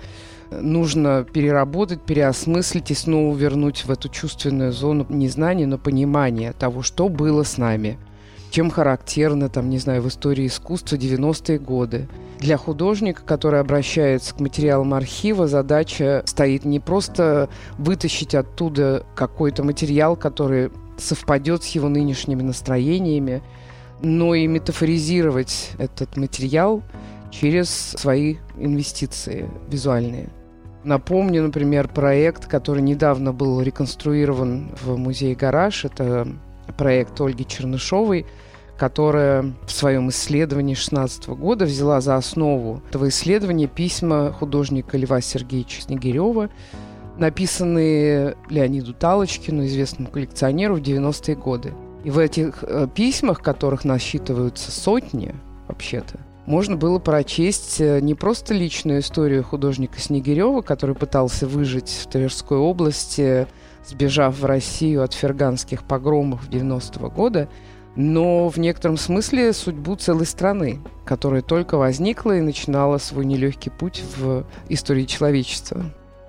нужно 0.51 1.23
переработать, 1.23 2.01
переосмыслить 2.01 2.91
и 2.91 2.95
снова 2.95 3.35
вернуть 3.35 3.85
в 3.85 3.91
эту 3.91 4.09
чувственную 4.09 4.73
зону 4.73 5.05
не 5.09 5.29
знания, 5.29 5.65
но 5.65 5.77
понимания 5.77 6.51
того, 6.53 6.81
что 6.81 7.07
было 7.09 7.43
с 7.43 7.57
нами. 7.57 7.97
Чем 8.51 8.69
характерно, 8.69 9.47
там, 9.47 9.69
не 9.69 9.79
знаю, 9.79 10.01
в 10.01 10.09
истории 10.09 10.45
искусства 10.45 10.97
90-е 10.97 11.57
годы. 11.57 12.09
Для 12.37 12.57
художника, 12.57 13.23
который 13.23 13.61
обращается 13.61 14.35
к 14.35 14.41
материалам 14.41 14.93
архива, 14.93 15.47
задача 15.47 16.21
стоит 16.25 16.65
не 16.65 16.81
просто 16.81 17.47
вытащить 17.77 18.35
оттуда 18.35 19.05
какой-то 19.15 19.63
материал, 19.63 20.17
который 20.17 20.69
совпадет 20.97 21.63
с 21.63 21.67
его 21.67 21.87
нынешними 21.87 22.41
настроениями, 22.41 23.41
но 24.01 24.35
и 24.35 24.47
метафоризировать 24.47 25.69
этот 25.77 26.17
материал 26.17 26.83
через 27.31 27.69
свои 27.69 28.35
инвестиции 28.57 29.49
визуальные. 29.69 30.27
Напомню, 30.83 31.43
например, 31.43 31.87
проект, 31.87 32.47
который 32.47 32.81
недавно 32.81 33.31
был 33.31 33.61
реконструирован 33.61 34.75
в 34.81 34.97
музее 34.97 35.35
«Гараж». 35.35 35.85
Это 35.85 36.27
проект 36.77 37.19
Ольги 37.21 37.45
Чернышовой, 37.45 38.25
которая 38.77 39.53
в 39.67 39.71
своем 39.71 40.09
исследовании 40.09 40.73
16 40.73 41.27
года 41.29 41.65
взяла 41.65 42.01
за 42.01 42.15
основу 42.15 42.81
этого 42.89 43.09
исследования 43.09 43.67
письма 43.67 44.31
художника 44.31 44.97
Льва 44.97 45.21
Сергеевича 45.21 45.83
Снегирева, 45.83 46.49
написанные 47.17 48.35
Леониду 48.49 48.93
Талочкину, 48.93 49.65
известному 49.65 50.09
коллекционеру, 50.09 50.75
в 50.75 50.81
90-е 50.81 51.35
годы. 51.35 51.73
И 52.03 52.09
в 52.09 52.17
этих 52.17 52.63
э, 52.63 52.87
письмах, 52.93 53.41
которых 53.43 53.85
насчитываются 53.85 54.71
сотни, 54.71 55.35
вообще-то, 55.67 56.19
можно 56.47 56.75
было 56.75 56.97
прочесть 56.97 57.79
э, 57.79 57.99
не 58.01 58.15
просто 58.15 58.53
личную 58.53 59.01
историю 59.01 59.43
художника 59.43 59.99
Снегирева, 59.99 60.61
который 60.61 60.95
пытался 60.95 61.45
выжить 61.47 61.89
в 61.89 62.09
Тверской 62.09 62.57
области, 62.57 63.47
сбежав 63.85 64.39
в 64.39 64.45
Россию 64.45 65.03
от 65.03 65.13
ферганских 65.13 65.83
погромов 65.83 66.49
90-го 66.49 67.09
года, 67.09 67.49
но 67.95 68.47
в 68.47 68.57
некотором 68.57 68.97
смысле 68.97 69.53
судьбу 69.53 69.95
целой 69.95 70.25
страны, 70.25 70.79
которая 71.05 71.41
только 71.41 71.77
возникла 71.77 72.37
и 72.37 72.41
начинала 72.41 72.97
свой 72.97 73.25
нелегкий 73.25 73.69
путь 73.69 74.03
в 74.17 74.45
истории 74.69 75.03
человечества. 75.03 75.83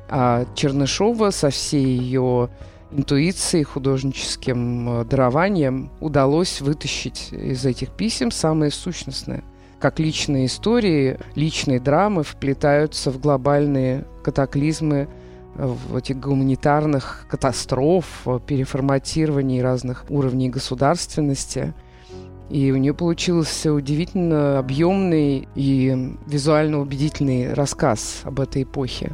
А 0.08 0.44
Чернышова 0.54 1.30
со 1.30 1.50
всей 1.50 1.86
ее 1.98 2.50
интуицией, 2.90 3.64
художническим 3.64 5.00
э, 5.00 5.04
дарованием 5.04 5.90
удалось 6.00 6.60
вытащить 6.60 7.32
из 7.32 7.64
этих 7.64 7.90
писем 7.90 8.30
самое 8.30 8.70
сущностное 8.70 9.42
как 9.82 9.98
личные 9.98 10.46
истории, 10.46 11.18
личные 11.34 11.80
драмы 11.80 12.22
вплетаются 12.22 13.10
в 13.10 13.18
глобальные 13.18 14.04
катаклизмы, 14.22 15.08
этих 15.94 16.18
гуманитарных 16.18 17.26
катастроф, 17.28 18.26
переформатирований 18.46 19.62
разных 19.62 20.04
уровней 20.08 20.48
государственности. 20.48 21.74
И 22.50 22.70
у 22.70 22.76
нее 22.76 22.92
получился 22.92 23.72
удивительно 23.72 24.58
объемный 24.58 25.48
и 25.54 26.16
визуально 26.26 26.80
убедительный 26.80 27.54
рассказ 27.54 28.22
об 28.24 28.40
этой 28.40 28.64
эпохе. 28.64 29.12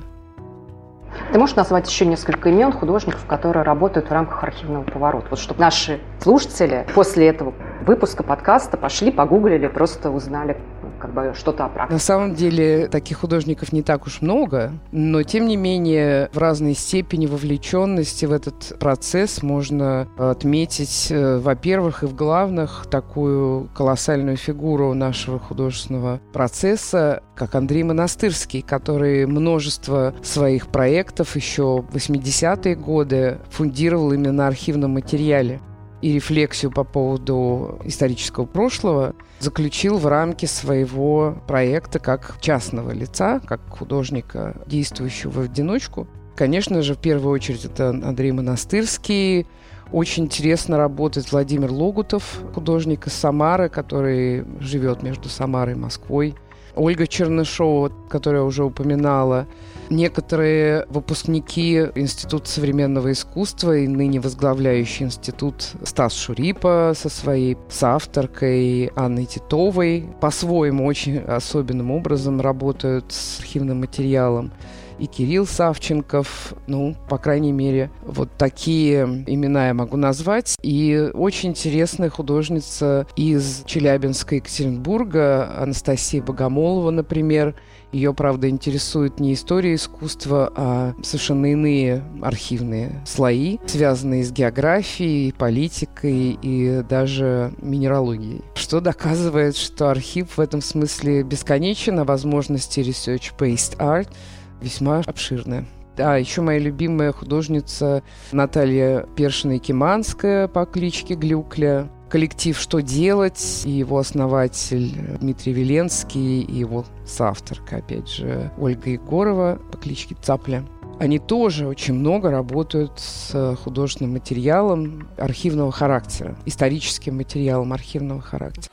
Ты 1.33 1.39
можешь 1.39 1.57
назвать 1.57 1.89
еще 1.89 2.07
несколько 2.07 2.49
имен 2.49 2.73
художников, 2.73 3.27
которые 3.27 3.63
работают 3.63 4.09
в 4.09 4.13
рамках 4.13 4.43
архивного 4.45 4.85
поворота? 4.85 5.29
Вот 5.31 5.39
чтобы 5.39 5.61
наши 5.61 6.01
слушатели 6.21 6.87
после 6.95 7.29
этого 7.29 7.55
выпуска 7.87 8.23
подкаста 8.23 8.77
пошли, 8.77 9.11
погуглили, 9.11 9.67
просто 9.69 10.11
узнали 10.11 10.57
как 10.99 11.15
бы 11.15 11.33
что-то 11.35 11.67
о 11.67 11.69
практике. 11.69 11.95
На 11.95 11.99
самом 11.99 12.35
деле 12.35 12.89
таких 12.89 13.19
художников 13.19 13.73
не 13.73 13.83
так 13.83 14.07
уж 14.07 14.21
много, 14.21 14.73
но 14.93 15.23
тем 15.23 15.47
не 15.47 15.57
менее 15.57 16.29
в 16.33 16.39
разной 16.39 16.75
степени 16.75 17.27
вовлеченности 17.27 18.25
в 18.25 18.33
этот 18.33 18.79
процесс 18.79 19.43
можно 19.43 20.09
отметить, 20.17 21.09
э, 21.11 21.39
во-первых, 21.39 22.03
и 22.03 22.07
в 22.07 22.15
главных 22.15 22.87
такую 22.91 23.69
колоссальную 23.75 24.37
фигуру 24.37 24.95
нашего 24.95 25.39
художественного 25.39 26.21
процесса, 26.33 27.23
как 27.35 27.55
Андрей 27.55 27.83
Монастырский, 27.83 28.63
который 28.63 29.27
множество 29.27 30.15
своих 30.23 30.69
проектов 30.69 31.37
еще 31.37 31.83
в 31.83 31.95
80-е 31.95 32.75
годы 32.75 33.39
фундировал 33.51 34.13
именно 34.13 34.33
на 34.33 34.47
архивном 34.49 34.93
материале 34.93 35.61
и 36.01 36.15
рефлексию 36.15 36.71
по 36.71 36.85
поводу 36.85 37.81
исторического 37.85 38.47
прошлого 38.47 39.15
заключил 39.41 39.99
в 39.99 40.07
рамки 40.07 40.47
своего 40.47 41.37
проекта 41.47 41.99
как 41.99 42.37
частного 42.41 42.93
лица, 42.93 43.41
как 43.41 43.61
художника, 43.69 44.57
действующего 44.67 45.31
в 45.31 45.41
одиночку. 45.41 46.07
Конечно 46.37 46.83
же, 46.83 46.95
в 46.95 46.99
первую 46.99 47.33
очередь 47.33 47.65
это 47.65 47.91
Андрей 47.91 48.33
Монастырский. 48.33 49.47
Очень 49.91 50.25
интересно 50.25 50.77
работает 50.77 51.33
Владимир 51.33 51.73
Логутов, 51.73 52.43
художник 52.55 53.07
из 53.07 53.15
Самары, 53.15 53.69
который 53.69 54.45
живет 54.61 55.03
между 55.03 55.29
Самарой 55.29 55.75
и 55.75 55.79
Москвой. 55.79 56.35
Ольга 56.77 57.07
Чернышова, 57.07 57.91
которая 58.09 58.43
уже 58.43 58.65
упоминала, 58.65 59.49
некоторые 59.91 60.87
выпускники 60.89 61.89
Института 61.95 62.49
современного 62.49 63.13
искусства 63.13 63.77
и 63.77 63.89
ныне 63.89 64.21
возглавляющий 64.21 65.07
институт 65.07 65.73
Стас 65.85 66.15
Шурипа 66.15 66.93
со 66.97 67.09
своей 67.09 67.57
соавторкой 67.69 68.93
Анной 68.97 69.27
Титовой 69.27 70.07
по-своему 70.21 70.87
очень 70.87 71.19
особенным 71.19 71.91
образом 71.91 72.41
работают 72.41 73.13
с 73.13 73.41
архивным 73.41 73.81
материалом 73.81 74.53
и 74.99 75.07
Кирилл 75.07 75.47
Савченков, 75.47 76.55
ну, 76.67 76.97
по 77.09 77.19
крайней 77.19 77.53
мере, 77.53 77.91
вот 78.05 78.31
такие 78.37 79.25
имена 79.27 79.69
я 79.69 79.75
могу 79.75 79.97
назвать. 79.97 80.57
И 80.63 81.11
очень 81.15 81.51
интересная 81.51 82.11
художница 82.11 83.07
из 83.17 83.63
Челябинска, 83.65 84.37
Екатеринбурга, 84.37 85.55
Анастасия 85.59 86.23
Богомолова, 86.23 86.91
например. 86.91 87.55
Ее, 87.91 88.13
правда, 88.13 88.51
интересует 88.51 89.19
не 89.19 89.33
история 89.33 89.75
искусства, 89.75 90.53
а 90.55 90.95
совершенно 91.03 91.47
иные 91.47 92.05
архивные 92.21 93.03
слои, 93.07 93.57
связанные 93.65 94.25
с 94.25 94.31
географией, 94.31 95.33
политикой 95.33 96.39
и 96.43 96.83
даже 96.87 97.55
минералогией. 97.63 98.43
Что 98.55 98.81
доказывает, 98.81 99.57
что 99.57 99.89
архив 99.89 100.37
в 100.37 100.41
этом 100.41 100.61
смысле 100.61 101.23
бесконечен, 101.23 101.99
а 102.01 102.05
возможности 102.05 102.81
research-based 102.81 103.79
art– 103.79 104.09
весьма 104.61 105.03
обширная. 105.07 105.67
А 105.97 106.17
еще 106.17 106.43
моя 106.43 106.61
любимая 106.61 107.13
художница 107.13 108.03
Наталья 108.31 109.05
Першина-Киманская 109.17 110.47
по 110.47 110.65
кличке 110.65 111.15
Глюкля. 111.15 111.89
коллектив 112.09 112.57
«Что 112.57 112.81
делать?» 112.81 113.63
и 113.65 113.71
его 113.71 113.99
основатель 113.99 114.93
Дмитрий 115.21 115.53
Веленский, 115.53 116.43
и 116.43 116.59
его 116.59 116.85
соавторка, 117.05 117.79
опять 117.79 118.09
же, 118.09 118.53
Ольга 118.59 118.91
Егорова 118.91 119.59
по 119.71 119.77
кличке 119.77 120.17
Цапля. 120.23 120.65
Они 121.01 121.19
тоже 121.19 121.67
очень 121.67 121.95
много 121.95 122.31
работают 122.31 122.93
с 122.97 123.57
художественным 123.63 124.13
материалом 124.15 125.09
архивного 125.17 125.71
характера, 125.71 126.37
историческим 126.45 127.17
материалом 127.17 127.73
архивного 127.73 128.21
характера. 128.21 128.73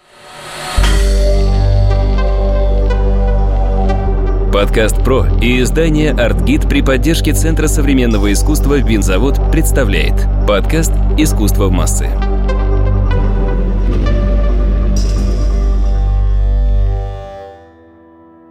Подкаст 4.55 5.03
«Про» 5.03 5.25
и 5.41 5.59
издание 5.59 6.13
«Артгид» 6.13 6.69
при 6.69 6.81
поддержке 6.81 7.33
Центра 7.33 7.67
современного 7.67 8.31
искусства 8.31 8.75
«Винзавод» 8.75 9.38
представляет 9.51 10.15
подкаст 10.47 10.93
«Искусство 11.17 11.65
в 11.65 11.71
массы». 11.71 12.05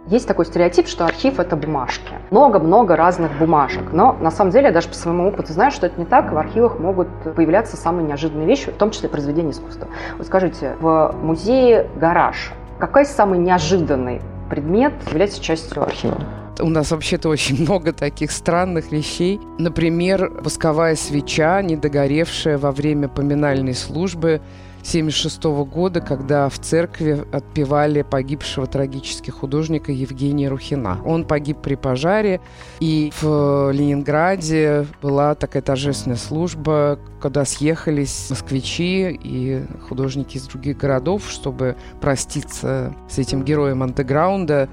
Есть 0.05 0.27
такой 0.27 0.45
стереотип, 0.45 0.87
что 0.87 1.05
архив– 1.05 1.39
это 1.39 1.55
бумажки. 1.55 2.13
Много-много 2.29 2.95
разных 2.95 3.39
бумажек. 3.39 3.91
Но 3.91 4.13
на 4.21 4.29
самом 4.29 4.51
деле, 4.51 4.69
даже 4.69 4.89
по 4.89 4.93
своему 4.93 5.27
опыту 5.27 5.53
знаю, 5.53 5.71
что 5.71 5.87
это 5.87 5.99
не 5.99 6.05
так. 6.05 6.31
В 6.31 6.37
архивах 6.37 6.77
могут 6.77 7.07
появляться 7.35 7.77
самые 7.77 8.05
неожиданные 8.05 8.45
вещи, 8.45 8.69
в 8.69 8.75
том 8.75 8.91
числе 8.91 9.09
произведения 9.09 9.49
искусства. 9.49 9.87
Вот 10.19 10.27
скажите, 10.27 10.75
в 10.79 11.15
музее 11.23 11.87
«Гараж» 11.95 12.53
какой 12.77 13.05
самый 13.05 13.39
неожиданный 13.39 14.21
предмет 14.49 14.93
является 15.09 15.41
частью 15.41 15.83
архива? 15.83 16.23
У 16.59 16.69
нас 16.69 16.91
вообще-то 16.91 17.29
очень 17.29 17.61
много 17.61 17.91
таких 17.91 18.31
странных 18.31 18.91
вещей. 18.91 19.39
Например, 19.57 20.31
восковая 20.39 20.95
свеча, 20.95 21.61
недогоревшая 21.61 22.57
во 22.57 22.71
время 22.71 23.07
поминальной 23.09 23.73
службы 23.73 24.41
1976 24.87 25.43
года, 25.73 25.99
когда 25.99 26.47
в 26.47 26.59
церкви 26.59 27.25
отпевали 27.31 28.03
погибшего 28.03 28.67
трагически 28.67 29.31
художника 29.31 29.91
Евгения 29.91 30.47
Рухина. 30.47 31.01
Он 31.03 31.25
погиб 31.25 31.57
при 31.63 31.73
пожаре, 31.73 32.39
и 32.79 33.11
в 33.19 33.71
Ленинграде 33.71 34.85
была 35.01 35.33
такая 35.33 35.63
торжественная 35.63 36.17
служба, 36.17 36.99
когда 37.19 37.45
съехались 37.45 38.27
москвичи 38.29 39.09
и 39.23 39.63
художники 39.89 40.37
из 40.37 40.43
других 40.43 40.77
городов, 40.77 41.23
чтобы 41.29 41.75
проститься 41.99 42.93
с 43.09 43.17
этим 43.17 43.43
героем 43.43 43.81
андеграунда. 43.81 44.69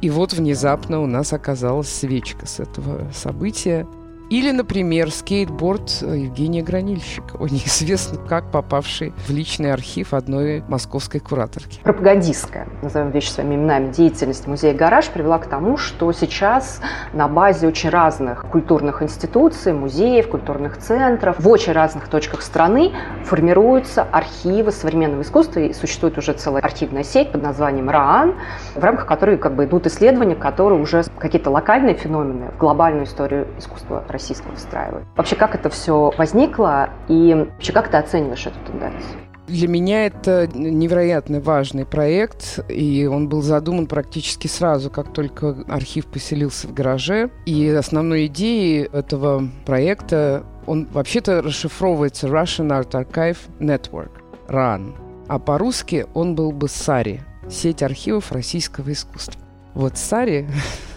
И 0.00 0.10
вот 0.10 0.32
внезапно 0.32 1.00
у 1.00 1.06
нас 1.06 1.32
оказалась 1.32 1.88
свечка 1.88 2.46
с 2.46 2.58
этого 2.58 3.08
события. 3.12 3.86
Или, 4.32 4.50
например, 4.50 5.10
скейтборд 5.10 5.90
Евгения 6.00 6.62
Гранильщика, 6.62 7.36
неизвестно 7.50 8.16
как 8.16 8.50
попавший 8.50 9.12
в 9.26 9.30
личный 9.30 9.74
архив 9.74 10.14
одной 10.14 10.64
московской 10.68 11.20
кураторки. 11.20 11.80
Пропагандистская, 11.82 12.66
назовем 12.80 13.10
вещи 13.10 13.28
своими 13.28 13.56
именами, 13.56 13.92
деятельность 13.92 14.46
музея 14.46 14.72
«Гараж» 14.72 15.08
привела 15.08 15.38
к 15.38 15.48
тому, 15.48 15.76
что 15.76 16.10
сейчас 16.12 16.80
на 17.12 17.28
базе 17.28 17.66
очень 17.66 17.90
разных 17.90 18.46
культурных 18.46 19.02
институций, 19.02 19.74
музеев, 19.74 20.30
культурных 20.30 20.78
центров, 20.78 21.38
в 21.38 21.46
очень 21.46 21.74
разных 21.74 22.08
точках 22.08 22.40
страны 22.40 22.92
формируются 23.26 24.02
архивы 24.02 24.72
современного 24.72 25.20
искусства, 25.20 25.60
и 25.60 25.74
существует 25.74 26.16
уже 26.16 26.32
целая 26.32 26.62
архивная 26.62 27.04
сеть 27.04 27.32
под 27.32 27.42
названием 27.42 27.90
РААН, 27.90 28.34
в 28.76 28.82
рамках 28.82 29.04
которой 29.04 29.36
как 29.36 29.54
бы 29.54 29.66
идут 29.66 29.86
исследования, 29.86 30.36
которые 30.36 30.80
уже 30.80 31.04
какие-то 31.18 31.50
локальные 31.50 31.96
феномены 31.96 32.50
в 32.56 32.58
глобальную 32.58 33.04
историю 33.04 33.46
искусства 33.58 34.02
России 34.08 34.21
российского 34.22 34.54
встраивают. 34.54 35.06
Вообще, 35.16 35.36
как 35.36 35.54
это 35.54 35.68
все 35.68 36.12
возникло 36.16 36.90
и 37.08 37.34
вообще, 37.34 37.72
как 37.72 37.90
ты 37.90 37.96
оцениваешь 37.96 38.46
эту 38.46 38.58
тенденцию? 38.66 39.02
Для 39.48 39.66
меня 39.66 40.06
это 40.06 40.46
невероятно 40.54 41.40
важный 41.40 41.84
проект, 41.84 42.60
и 42.70 43.06
он 43.06 43.28
был 43.28 43.42
задуман 43.42 43.86
практически 43.86 44.46
сразу, 44.46 44.88
как 44.88 45.12
только 45.12 45.64
архив 45.68 46.06
поселился 46.06 46.68
в 46.68 46.72
гараже. 46.72 47.30
И 47.44 47.68
основной 47.68 48.26
идеей 48.26 48.84
этого 48.84 49.48
проекта, 49.66 50.44
он 50.66 50.86
вообще-то 50.92 51.42
расшифровывается 51.42 52.28
Russian 52.28 52.68
Art 52.68 52.92
Archive 52.92 53.38
Network, 53.58 54.12
RAN. 54.48 54.94
А 55.28 55.38
по-русски 55.40 56.06
он 56.14 56.36
был 56.36 56.52
бы 56.52 56.68
САРИ, 56.68 57.20
сеть 57.50 57.82
архивов 57.82 58.30
российского 58.30 58.92
искусства. 58.92 59.42
Вот 59.74 59.98
САРИ 59.98 60.46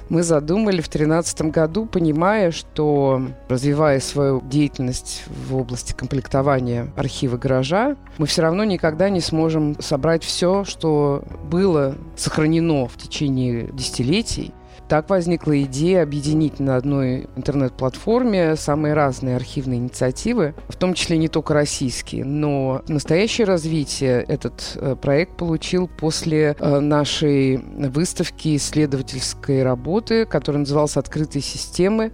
мы 0.09 0.23
задумали 0.23 0.81
в 0.81 0.89
2013 0.89 1.41
году, 1.43 1.85
понимая, 1.85 2.51
что 2.51 3.21
развивая 3.49 3.99
свою 3.99 4.41
деятельность 4.41 5.23
в 5.27 5.55
области 5.55 5.93
комплектования 5.93 6.91
архива 6.95 7.37
гаража, 7.37 7.95
мы 8.17 8.27
все 8.27 8.41
равно 8.41 8.63
никогда 8.63 9.09
не 9.09 9.21
сможем 9.21 9.75
собрать 9.79 10.23
все, 10.23 10.63
что 10.63 11.23
было 11.49 11.95
сохранено 12.15 12.87
в 12.87 12.97
течение 12.97 13.69
десятилетий, 13.73 14.53
так 14.87 15.09
возникла 15.09 15.61
идея 15.63 16.03
объединить 16.03 16.59
на 16.59 16.75
одной 16.75 17.27
интернет-платформе 17.35 18.55
самые 18.55 18.93
разные 18.93 19.35
архивные 19.35 19.79
инициативы, 19.79 20.53
в 20.67 20.75
том 20.75 20.93
числе 20.93 21.17
не 21.17 21.27
только 21.27 21.53
российские. 21.53 22.25
Но 22.25 22.81
настоящее 22.87 23.47
развитие 23.47 24.23
этот 24.27 24.73
э, 24.75 24.95
проект 24.95 25.37
получил 25.37 25.87
после 25.87 26.55
э, 26.59 26.79
нашей 26.79 27.57
выставки 27.57 28.55
исследовательской 28.55 29.63
работы, 29.63 30.25
которая 30.25 30.59
называлась 30.61 30.97
«Открытые 30.97 31.41
системы 31.41 32.11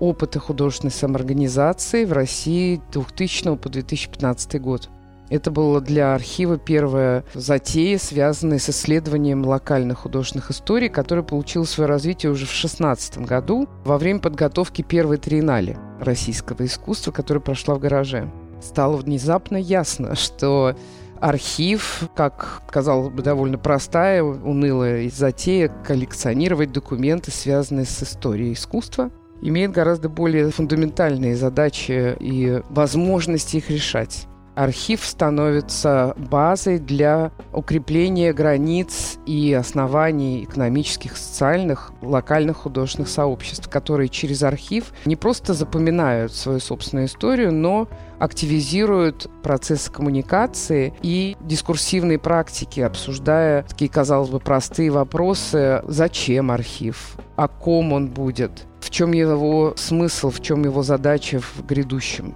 опыта 0.00 0.38
художественной 0.38 0.92
самоорганизации 0.92 2.04
в 2.04 2.12
России 2.12 2.80
2000 2.92 3.56
по 3.56 3.68
2015 3.68 4.60
год». 4.60 4.90
Это 5.30 5.50
было 5.50 5.80
для 5.80 6.14
архива 6.14 6.56
первая 6.56 7.24
затея, 7.34 7.98
связанная 7.98 8.58
с 8.58 8.70
исследованием 8.70 9.44
локальных 9.44 9.98
художественных 9.98 10.50
историй, 10.50 10.88
которая 10.88 11.22
получила 11.22 11.64
свое 11.64 11.88
развитие 11.88 12.32
уже 12.32 12.46
в 12.46 12.48
2016 12.48 13.18
году 13.18 13.68
во 13.84 13.98
время 13.98 14.20
подготовки 14.20 14.82
первой 14.82 15.18
триеннале 15.18 15.78
российского 16.00 16.64
искусства, 16.64 17.12
которая 17.12 17.42
прошла 17.42 17.74
в 17.74 17.78
гараже. 17.78 18.30
Стало 18.62 18.96
внезапно 18.96 19.56
ясно, 19.56 20.14
что 20.14 20.74
архив, 21.20 22.08
как, 22.16 22.62
казалось 22.70 23.12
бы, 23.12 23.22
довольно 23.22 23.58
простая, 23.58 24.22
унылая 24.22 25.10
затея 25.10 25.68
коллекционировать 25.84 26.72
документы, 26.72 27.30
связанные 27.30 27.84
с 27.84 28.02
историей 28.02 28.54
искусства, 28.54 29.10
имеет 29.42 29.72
гораздо 29.72 30.08
более 30.08 30.50
фундаментальные 30.50 31.36
задачи 31.36 32.16
и 32.18 32.62
возможности 32.70 33.58
их 33.58 33.70
решать 33.70 34.26
архив 34.58 35.04
становится 35.04 36.14
базой 36.16 36.80
для 36.80 37.30
укрепления 37.52 38.32
границ 38.32 39.18
и 39.24 39.52
оснований 39.52 40.42
экономических, 40.42 41.16
социальных, 41.16 41.92
локальных 42.02 42.56
художественных 42.56 43.08
сообществ, 43.08 43.68
которые 43.68 44.08
через 44.08 44.42
архив 44.42 44.92
не 45.04 45.14
просто 45.14 45.54
запоминают 45.54 46.34
свою 46.34 46.58
собственную 46.58 47.06
историю, 47.06 47.52
но 47.52 47.88
активизируют 48.18 49.30
процессы 49.44 49.92
коммуникации 49.92 50.92
и 51.02 51.36
дискурсивные 51.40 52.18
практики, 52.18 52.80
обсуждая 52.80 53.62
такие, 53.62 53.88
казалось 53.88 54.30
бы, 54.30 54.40
простые 54.40 54.90
вопросы. 54.90 55.82
Зачем 55.86 56.50
архив? 56.50 57.14
О 57.36 57.46
ком 57.46 57.92
он 57.92 58.08
будет? 58.08 58.66
В 58.80 58.90
чем 58.90 59.12
его 59.12 59.74
смысл, 59.76 60.30
в 60.30 60.40
чем 60.40 60.64
его 60.64 60.82
задача 60.82 61.38
в 61.38 61.64
грядущем? 61.64 62.34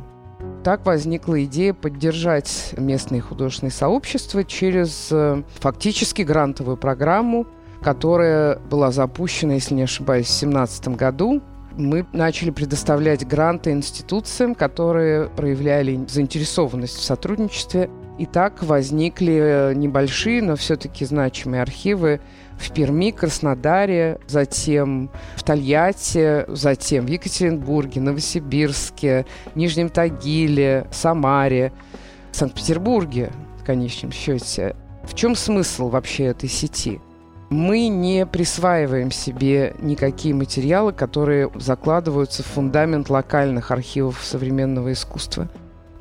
Так 0.64 0.87
возникла 0.87 1.42
идея 1.44 1.75
поддержать 1.75 2.75
местные 2.77 3.20
художественные 3.20 3.72
сообщества 3.72 4.44
через 4.44 5.09
э, 5.11 5.42
фактически 5.59 6.22
грантовую 6.22 6.77
программу, 6.77 7.48
которая 7.83 8.59
была 8.70 8.92
запущена, 8.92 9.55
если 9.55 9.75
не 9.75 9.83
ошибаюсь, 9.83 10.27
в 10.27 10.40
2017 10.40 10.88
году. 10.88 11.42
Мы 11.77 12.07
начали 12.12 12.51
предоставлять 12.51 13.27
гранты 13.27 13.72
институциям, 13.72 14.55
которые 14.55 15.31
проявляли 15.31 16.05
заинтересованность 16.07 16.96
в 16.96 17.03
сотрудничестве. 17.03 17.90
И 18.18 18.27
так 18.27 18.62
возникли 18.62 19.35
э, 19.35 19.75
небольшие, 19.75 20.42
но 20.42 20.55
все-таки 20.55 21.05
значимые 21.05 21.62
архивы 21.62 22.20
в 22.59 22.73
Перми, 22.73 23.11
Краснодаре, 23.11 24.19
затем 24.27 25.11
в 25.37 25.43
Тольятти, 25.43 26.45
затем 26.49 27.07
в 27.07 27.09
Екатеринбурге, 27.09 28.01
Новосибирске, 28.01 29.27
Нижнем 29.55 29.88
Тагиле, 29.88 30.87
Самаре, 30.91 31.73
Санкт-Петербурге, 32.33 33.31
в 33.61 33.65
конечном 33.65 34.12
счете. 34.12 34.75
В 35.05 35.15
чем 35.15 35.35
смысл 35.35 35.88
вообще 35.88 36.25
этой 36.25 36.49
сети? 36.49 37.01
Мы 37.51 37.88
не 37.88 38.25
присваиваем 38.25 39.11
себе 39.11 39.75
никакие 39.79 40.35
материалы, 40.35 40.93
которые 40.93 41.51
закладываются 41.57 42.43
в 42.43 42.47
фундамент 42.47 43.11
локальных 43.11 43.71
архивов 43.71 44.21
современного 44.25 44.93
искусства. 44.93 45.49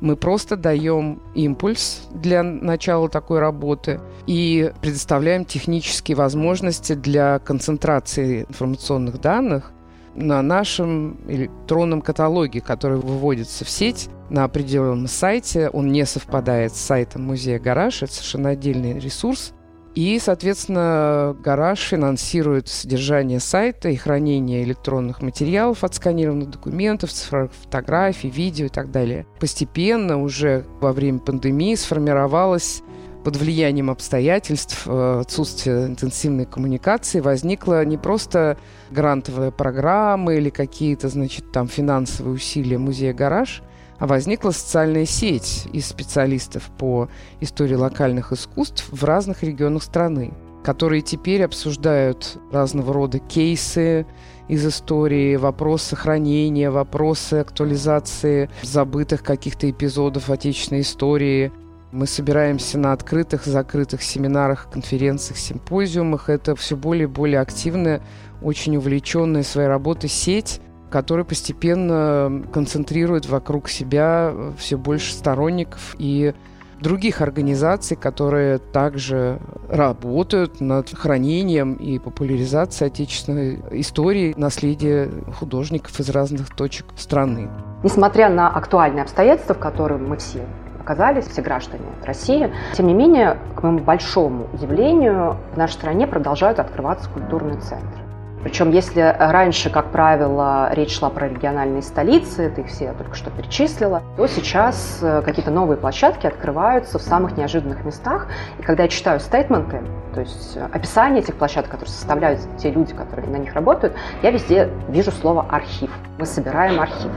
Мы 0.02 0.16
просто 0.16 0.56
даем 0.56 1.22
импульс 1.32 2.08
для 2.12 2.42
начала 2.42 3.08
такой 3.08 3.38
работы 3.38 4.00
и 4.26 4.72
предоставляем 4.80 5.44
технические 5.44 6.16
возможности 6.16 6.94
для 6.94 7.38
концентрации 7.38 8.44
информационных 8.48 9.20
данных 9.20 9.70
на 10.16 10.42
нашем 10.42 11.18
электронном 11.28 12.02
каталоге, 12.02 12.60
который 12.60 12.98
выводится 12.98 13.64
в 13.64 13.70
сеть 13.70 14.08
на 14.28 14.42
определенном 14.42 15.06
сайте. 15.06 15.68
Он 15.68 15.92
не 15.92 16.04
совпадает 16.04 16.74
с 16.74 16.80
сайтом 16.80 17.22
музея 17.22 17.60
«Гараж». 17.60 18.02
Это 18.02 18.12
совершенно 18.12 18.48
отдельный 18.48 18.98
ресурс. 18.98 19.54
И, 19.94 20.18
соответственно, 20.18 21.36
гараж 21.42 21.78
финансирует 21.80 22.68
содержание 22.68 23.40
сайта 23.40 23.90
и 23.90 23.96
хранение 23.96 24.62
электронных 24.64 25.20
материалов, 25.20 25.84
отсканированных 25.84 26.50
документов, 26.50 27.12
цифровых 27.12 27.52
фотографий, 27.52 28.30
видео 28.30 28.66
и 28.66 28.70
так 28.70 28.90
далее. 28.90 29.26
Постепенно 29.38 30.22
уже 30.22 30.64
во 30.80 30.92
время 30.92 31.18
пандемии 31.18 31.74
сформировалась 31.74 32.82
под 33.22 33.36
влиянием 33.36 33.90
обстоятельств, 33.90 34.82
э, 34.86 35.20
отсутствия 35.20 35.86
интенсивной 35.86 36.46
коммуникации 36.46 37.20
возникла 37.20 37.84
не 37.84 37.96
просто 37.96 38.56
грантовая 38.90 39.50
программа 39.50 40.34
или 40.34 40.50
какие-то, 40.50 41.08
значит, 41.08 41.52
там 41.52 41.68
финансовые 41.68 42.34
усилия 42.34 42.78
музея 42.78 43.14
«Гараж», 43.14 43.62
возникла 44.06 44.50
социальная 44.50 45.06
сеть 45.06 45.68
из 45.72 45.86
специалистов 45.86 46.70
по 46.76 47.08
истории 47.40 47.74
локальных 47.74 48.32
искусств 48.32 48.88
в 48.90 49.04
разных 49.04 49.44
регионах 49.44 49.84
страны, 49.84 50.32
которые 50.64 51.02
теперь 51.02 51.44
обсуждают 51.44 52.38
разного 52.50 52.92
рода 52.92 53.20
кейсы 53.20 54.04
из 54.48 54.66
истории, 54.66 55.36
вопросы 55.36 55.90
сохранения, 55.90 56.70
вопросы 56.70 57.34
актуализации 57.34 58.50
забытых 58.62 59.22
каких-то 59.22 59.70
эпизодов 59.70 60.30
отечественной 60.30 60.80
истории. 60.80 61.52
Мы 61.92 62.06
собираемся 62.06 62.78
на 62.78 62.92
открытых, 62.92 63.44
закрытых 63.44 64.02
семинарах, 64.02 64.68
конференциях, 64.68 65.38
симпозиумах. 65.38 66.28
Это 66.28 66.56
все 66.56 66.74
более 66.74 67.04
и 67.04 67.06
более 67.06 67.38
активная, 67.38 68.02
очень 68.40 68.76
увлеченная 68.76 69.44
своей 69.44 69.68
работой 69.68 70.08
сеть 70.10 70.60
который 70.92 71.24
постепенно 71.24 72.42
концентрирует 72.52 73.26
вокруг 73.26 73.68
себя 73.68 74.32
все 74.58 74.76
больше 74.76 75.14
сторонников 75.14 75.96
и 75.98 76.34
других 76.80 77.22
организаций, 77.22 77.96
которые 77.96 78.58
также 78.58 79.38
работают 79.68 80.60
над 80.60 80.90
хранением 80.94 81.74
и 81.74 81.98
популяризацией 81.98 82.88
отечественной 82.88 83.60
истории, 83.70 84.34
наследия 84.36 85.08
художников 85.38 85.98
из 85.98 86.10
разных 86.10 86.54
точек 86.54 86.86
страны. 86.96 87.48
Несмотря 87.82 88.28
на 88.28 88.48
актуальные 88.48 89.02
обстоятельства, 89.02 89.54
в 89.54 89.58
которых 89.58 90.00
мы 90.00 90.18
все 90.18 90.44
оказались, 90.80 91.26
все 91.26 91.40
граждане 91.42 91.84
России. 92.04 92.52
Тем 92.74 92.88
не 92.88 92.94
менее, 92.94 93.38
к 93.54 93.62
моему 93.62 93.78
большому 93.78 94.48
удивлению, 94.52 95.36
в 95.54 95.56
нашей 95.56 95.74
стране 95.74 96.06
продолжают 96.06 96.58
открываться 96.58 97.08
культурные 97.08 97.60
центры. 97.60 98.01
Причем, 98.42 98.70
если 98.70 99.14
раньше, 99.18 99.70
как 99.70 99.92
правило, 99.92 100.68
речь 100.72 100.98
шла 100.98 101.10
про 101.10 101.28
региональные 101.28 101.82
столицы, 101.82 102.50
ты 102.50 102.62
их 102.62 102.66
все 102.66 102.92
только 102.92 103.14
что 103.14 103.30
перечислила, 103.30 104.02
то 104.16 104.26
сейчас 104.26 104.98
э, 105.00 105.22
какие-то 105.22 105.52
новые 105.52 105.76
площадки 105.76 106.26
открываются 106.26 106.98
в 106.98 107.02
самых 107.02 107.36
неожиданных 107.36 107.84
местах. 107.84 108.26
И 108.58 108.62
когда 108.62 108.84
я 108.84 108.88
читаю 108.88 109.20
стейтменты, 109.20 109.80
то 110.12 110.20
есть 110.20 110.56
э, 110.56 110.68
описание 110.72 111.22
этих 111.22 111.36
площадок, 111.36 111.70
которые 111.70 111.92
составляют 111.92 112.40
те 112.58 112.70
люди, 112.70 112.92
которые 112.94 113.28
на 113.28 113.36
них 113.36 113.54
работают, 113.54 113.94
я 114.22 114.30
везде 114.30 114.68
вижу 114.88 115.12
слово 115.12 115.46
«архив». 115.48 115.90
Мы 116.18 116.26
собираем 116.26 116.80
архив. 116.80 117.12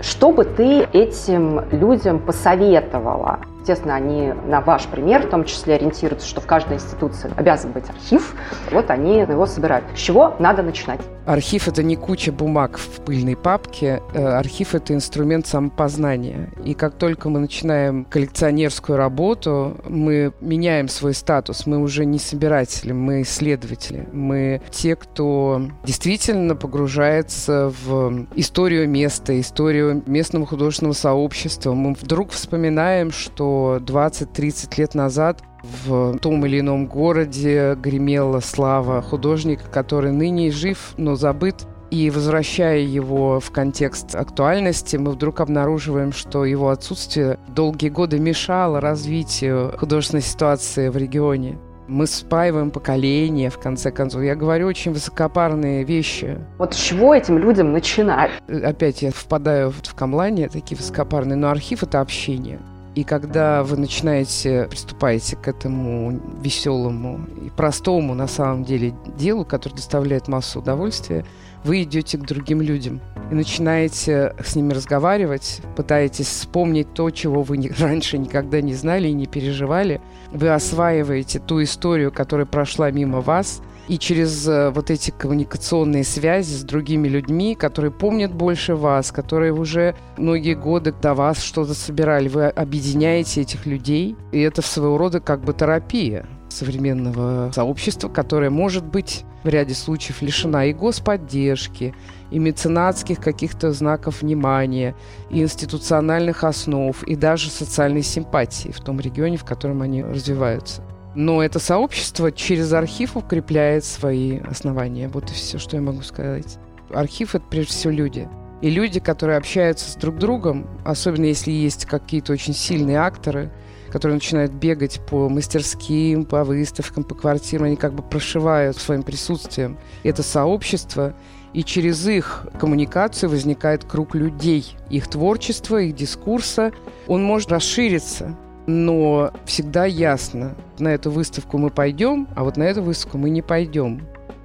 Что 0.00 0.30
бы 0.30 0.44
ты 0.44 0.84
этим 0.92 1.68
людям 1.72 2.20
посоветовала? 2.20 3.40
Естественно, 3.60 3.94
они 3.94 4.32
на 4.46 4.60
ваш 4.60 4.86
пример 4.86 5.26
в 5.26 5.30
том 5.30 5.44
числе 5.44 5.74
ориентируются, 5.74 6.26
что 6.26 6.40
в 6.40 6.46
каждой 6.46 6.78
институции 6.78 7.30
обязан 7.36 7.72
быть 7.72 7.88
архив. 7.88 8.34
Вот 8.70 8.90
они 8.90 9.18
его 9.18 9.46
собирают. 9.46 9.84
С 9.94 9.98
чего 9.98 10.34
надо 10.38 10.62
начинать? 10.62 11.00
Архив– 11.26 11.68
это 11.68 11.82
не 11.82 11.96
куча 11.96 12.32
бумаг 12.32 12.78
в 12.78 13.02
пыльной 13.02 13.36
папке. 13.36 14.02
Э, 14.14 14.24
архив– 14.38 14.74
это 14.74 14.94
инструмент 14.94 15.46
самопознания. 15.46 16.50
И 16.64 16.74
как 16.74 16.94
только 16.94 17.28
мы 17.28 17.38
начинаем 17.38 18.04
коллекционерскую 18.06 18.96
работу, 18.96 19.76
мы 19.86 20.32
меняем 20.40 20.88
свой 20.88 21.14
статус. 21.14 21.66
Мы 21.66 21.78
уже 21.78 22.06
не 22.06 22.18
собиратели, 22.18 22.92
мы 22.92 23.22
исследователи. 23.22 24.08
Мы 24.12 24.62
те, 24.70 24.96
кто 24.96 25.62
действительно 25.84 26.56
погружается 26.56 27.72
в 27.84 28.26
историю 28.34 28.88
места, 28.88 29.38
историю 29.38 30.02
местного 30.06 30.46
художественного 30.46 30.94
сообщества. 30.94 31.74
Мы 31.74 31.92
вдруг 31.92 32.30
вспоминаем, 32.30 33.12
что 33.12 33.59
20-30 33.78 34.78
лет 34.78 34.94
назад 34.94 35.42
в 35.62 36.18
том 36.18 36.44
или 36.46 36.60
ином 36.60 36.86
городе 36.86 37.74
гремела 37.74 38.40
слава 38.40 39.02
художника, 39.02 39.64
который 39.70 40.12
ныне 40.12 40.50
жив, 40.50 40.94
но 40.96 41.16
забыт. 41.16 41.66
И 41.90 42.08
возвращая 42.10 42.78
его 42.80 43.40
в 43.40 43.50
контекст 43.50 44.14
актуальности, 44.14 44.96
мы 44.96 45.10
вдруг 45.10 45.40
обнаруживаем, 45.40 46.12
что 46.12 46.44
его 46.44 46.70
отсутствие 46.70 47.40
долгие 47.48 47.88
годы 47.88 48.20
мешало 48.20 48.80
развитию 48.80 49.74
художественной 49.76 50.22
ситуации 50.22 50.88
в 50.88 50.96
регионе. 50.96 51.58
Мы 51.88 52.06
спаиваем 52.06 52.70
поколения, 52.70 53.50
в 53.50 53.58
конце 53.58 53.90
концов. 53.90 54.22
Я 54.22 54.36
говорю 54.36 54.68
очень 54.68 54.92
высокопарные 54.92 55.82
вещи. 55.82 56.38
Вот 56.58 56.74
с 56.74 56.76
чего 56.76 57.12
этим 57.12 57.38
людям 57.38 57.72
начинать? 57.72 58.30
Опять 58.48 59.02
я 59.02 59.10
впадаю 59.10 59.72
в 59.72 59.94
камлание, 59.96 60.48
такие 60.48 60.76
высокопарные, 60.76 61.34
но 61.34 61.50
архив— 61.50 61.82
это 61.82 62.00
общение. 62.00 62.60
И 62.94 63.04
когда 63.04 63.62
вы 63.62 63.76
начинаете, 63.76 64.66
приступаете 64.68 65.36
к 65.36 65.46
этому 65.46 66.20
веселому 66.42 67.20
и 67.44 67.50
простому 67.50 68.14
на 68.14 68.26
самом 68.26 68.64
деле 68.64 68.94
делу, 69.16 69.44
которое 69.44 69.76
доставляет 69.76 70.26
массу 70.26 70.58
удовольствия, 70.58 71.24
вы 71.62 71.82
идете 71.82 72.18
к 72.18 72.26
другим 72.26 72.60
людям 72.60 73.00
и 73.30 73.34
начинаете 73.34 74.34
с 74.44 74.56
ними 74.56 74.72
разговаривать, 74.72 75.60
пытаетесь 75.76 76.26
вспомнить 76.26 76.92
то, 76.92 77.10
чего 77.10 77.42
вы 77.42 77.70
раньше 77.78 78.18
никогда 78.18 78.60
не 78.60 78.74
знали 78.74 79.08
и 79.08 79.12
не 79.12 79.26
переживали. 79.26 80.00
Вы 80.32 80.48
осваиваете 80.48 81.38
ту 81.38 81.62
историю, 81.62 82.10
которая 82.10 82.46
прошла 82.46 82.90
мимо 82.90 83.20
вас, 83.20 83.62
и 83.90 83.98
через 83.98 84.46
э, 84.46 84.70
вот 84.70 84.88
эти 84.88 85.10
коммуникационные 85.10 86.04
связи 86.04 86.54
с 86.54 86.62
другими 86.62 87.08
людьми, 87.08 87.56
которые 87.56 87.90
помнят 87.90 88.32
больше 88.32 88.76
вас, 88.76 89.10
которые 89.10 89.52
уже 89.52 89.96
многие 90.16 90.54
годы 90.54 90.92
до 90.92 91.12
вас 91.12 91.42
что-то 91.42 91.74
собирали, 91.74 92.28
вы 92.28 92.46
объединяете 92.46 93.40
этих 93.40 93.66
людей, 93.66 94.14
и 94.30 94.38
это 94.38 94.62
своего 94.62 94.96
рода 94.96 95.18
как 95.18 95.42
бы 95.42 95.52
терапия 95.52 96.24
современного 96.50 97.50
сообщества, 97.52 98.08
которое 98.08 98.50
может 98.50 98.84
быть 98.84 99.24
в 99.42 99.48
ряде 99.48 99.74
случаев 99.74 100.22
лишена 100.22 100.66
и 100.66 100.72
господдержки, 100.72 101.92
и 102.30 102.38
меценатских 102.38 103.18
каких-то 103.18 103.72
знаков 103.72 104.22
внимания, 104.22 104.94
и 105.30 105.42
институциональных 105.42 106.44
основ, 106.44 107.02
и 107.02 107.16
даже 107.16 107.50
социальной 107.50 108.02
симпатии 108.02 108.68
в 108.68 108.78
том 108.78 109.00
регионе, 109.00 109.36
в 109.36 109.44
котором 109.44 109.82
они 109.82 110.04
развиваются. 110.04 110.82
Но 111.14 111.42
это 111.42 111.58
сообщество 111.58 112.30
через 112.30 112.72
архив 112.72 113.16
укрепляет 113.16 113.84
свои 113.84 114.38
основания. 114.38 115.08
Вот 115.08 115.30
и 115.30 115.34
все, 115.34 115.58
что 115.58 115.76
я 115.76 115.82
могу 115.82 116.02
сказать. 116.02 116.58
Архив— 116.90 117.34
это 117.34 117.44
прежде 117.50 117.72
всего 117.72 117.92
люди. 117.92 118.28
И 118.62 118.70
люди, 118.70 119.00
которые 119.00 119.38
общаются 119.38 119.90
с 119.90 119.96
друг 119.96 120.18
другом, 120.18 120.68
особенно 120.84 121.24
если 121.24 121.50
есть 121.50 121.86
какие-то 121.86 122.32
очень 122.32 122.54
сильные 122.54 122.98
акторы, 122.98 123.50
которые 123.90 124.14
начинают 124.14 124.52
бегать 124.52 125.00
по 125.08 125.28
мастерским, 125.28 126.24
по 126.24 126.44
выставкам, 126.44 127.02
по 127.02 127.14
квартирам, 127.14 127.66
они 127.66 127.76
как 127.76 127.94
бы 127.94 128.02
прошивают 128.02 128.76
своим 128.76 129.02
присутствием 129.02 129.78
это 130.04 130.22
сообщество, 130.22 131.14
и 131.54 131.64
через 131.64 132.06
их 132.06 132.46
коммуникацию 132.60 133.30
возникает 133.30 133.84
круг 133.84 134.14
людей, 134.14 134.76
их 134.90 135.08
творчества, 135.08 135.78
их 135.78 135.96
дискурса. 135.96 136.70
Он 137.08 137.24
может 137.24 137.50
расшириться 137.50 138.36
но 138.70 139.32
всегда 139.44 139.84
ясно, 139.84 140.54
на 140.78 140.88
эту 140.88 141.10
выставку 141.10 141.58
мы 141.58 141.70
пойдем, 141.70 142.28
а 142.36 142.44
вот 142.44 142.56
на 142.56 142.62
эту 142.62 142.82
выставку 142.82 143.18
мы 143.18 143.30
не 143.30 143.42
пойдем 143.42 144.00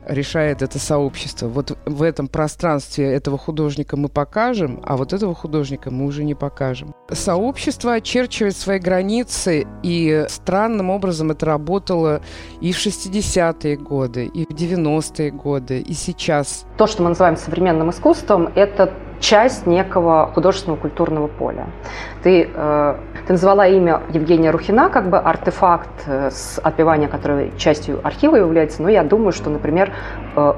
решает 0.08 0.62
это 0.62 0.80
сообщество. 0.80 1.48
Вот 1.48 1.78
в 1.86 2.04
этом 2.04 2.28
пространстве 2.28 3.12
этого 3.12 3.38
художника 3.38 3.98
мы 3.98 4.08
покажем, 4.08 4.82
а 4.86 4.98
вот 4.98 5.14
этого 5.14 5.34
художника 5.34 5.92
мы 5.92 6.06
уже 6.06 6.24
не 6.24 6.36
покажем. 6.36 6.94
Сообщество 7.10 7.94
очерчивает 7.94 8.56
свои 8.56 8.80
границы, 8.80 9.66
и 9.84 10.26
странным 10.30 10.90
образом 10.90 11.32
это 11.32 11.46
работало 11.46 12.22
и 12.62 12.72
в 12.72 12.78
60-е 12.78 13.78
годы, 13.78 14.26
и 14.26 14.46
в 14.46 14.50
90-е 14.50 15.32
годы, 15.32 15.80
и 15.80 15.94
сейчас. 15.94 16.66
То, 16.78 16.88
что 16.88 17.04
мы 17.04 17.10
называем 17.10 17.38
современным 17.38 17.90
искусством, 17.90 18.52
это 18.56 18.94
часть 19.20 19.66
некого 19.66 20.32
художественного 20.34 20.80
культурного 20.80 21.28
поля. 21.28 21.68
Ты, 22.24 22.50
э, 22.54 22.96
ты 23.28 23.34
назвала 23.34 23.68
имя 23.68 24.02
Евгения 24.10 24.52
Рухина, 24.52 24.90
как 24.90 25.10
бы 25.10 25.18
артефакт 25.18 25.90
э, 26.08 26.30
с 26.32 26.60
отпевания, 26.60 27.08
который 27.08 27.52
частью 27.58 28.00
архива 28.04 28.36
является, 28.36 28.82
но 28.82 28.90
я 28.90 29.04
думаю, 29.04 29.32
что, 29.32 29.50
например, 29.50 29.92
э, 30.36 30.54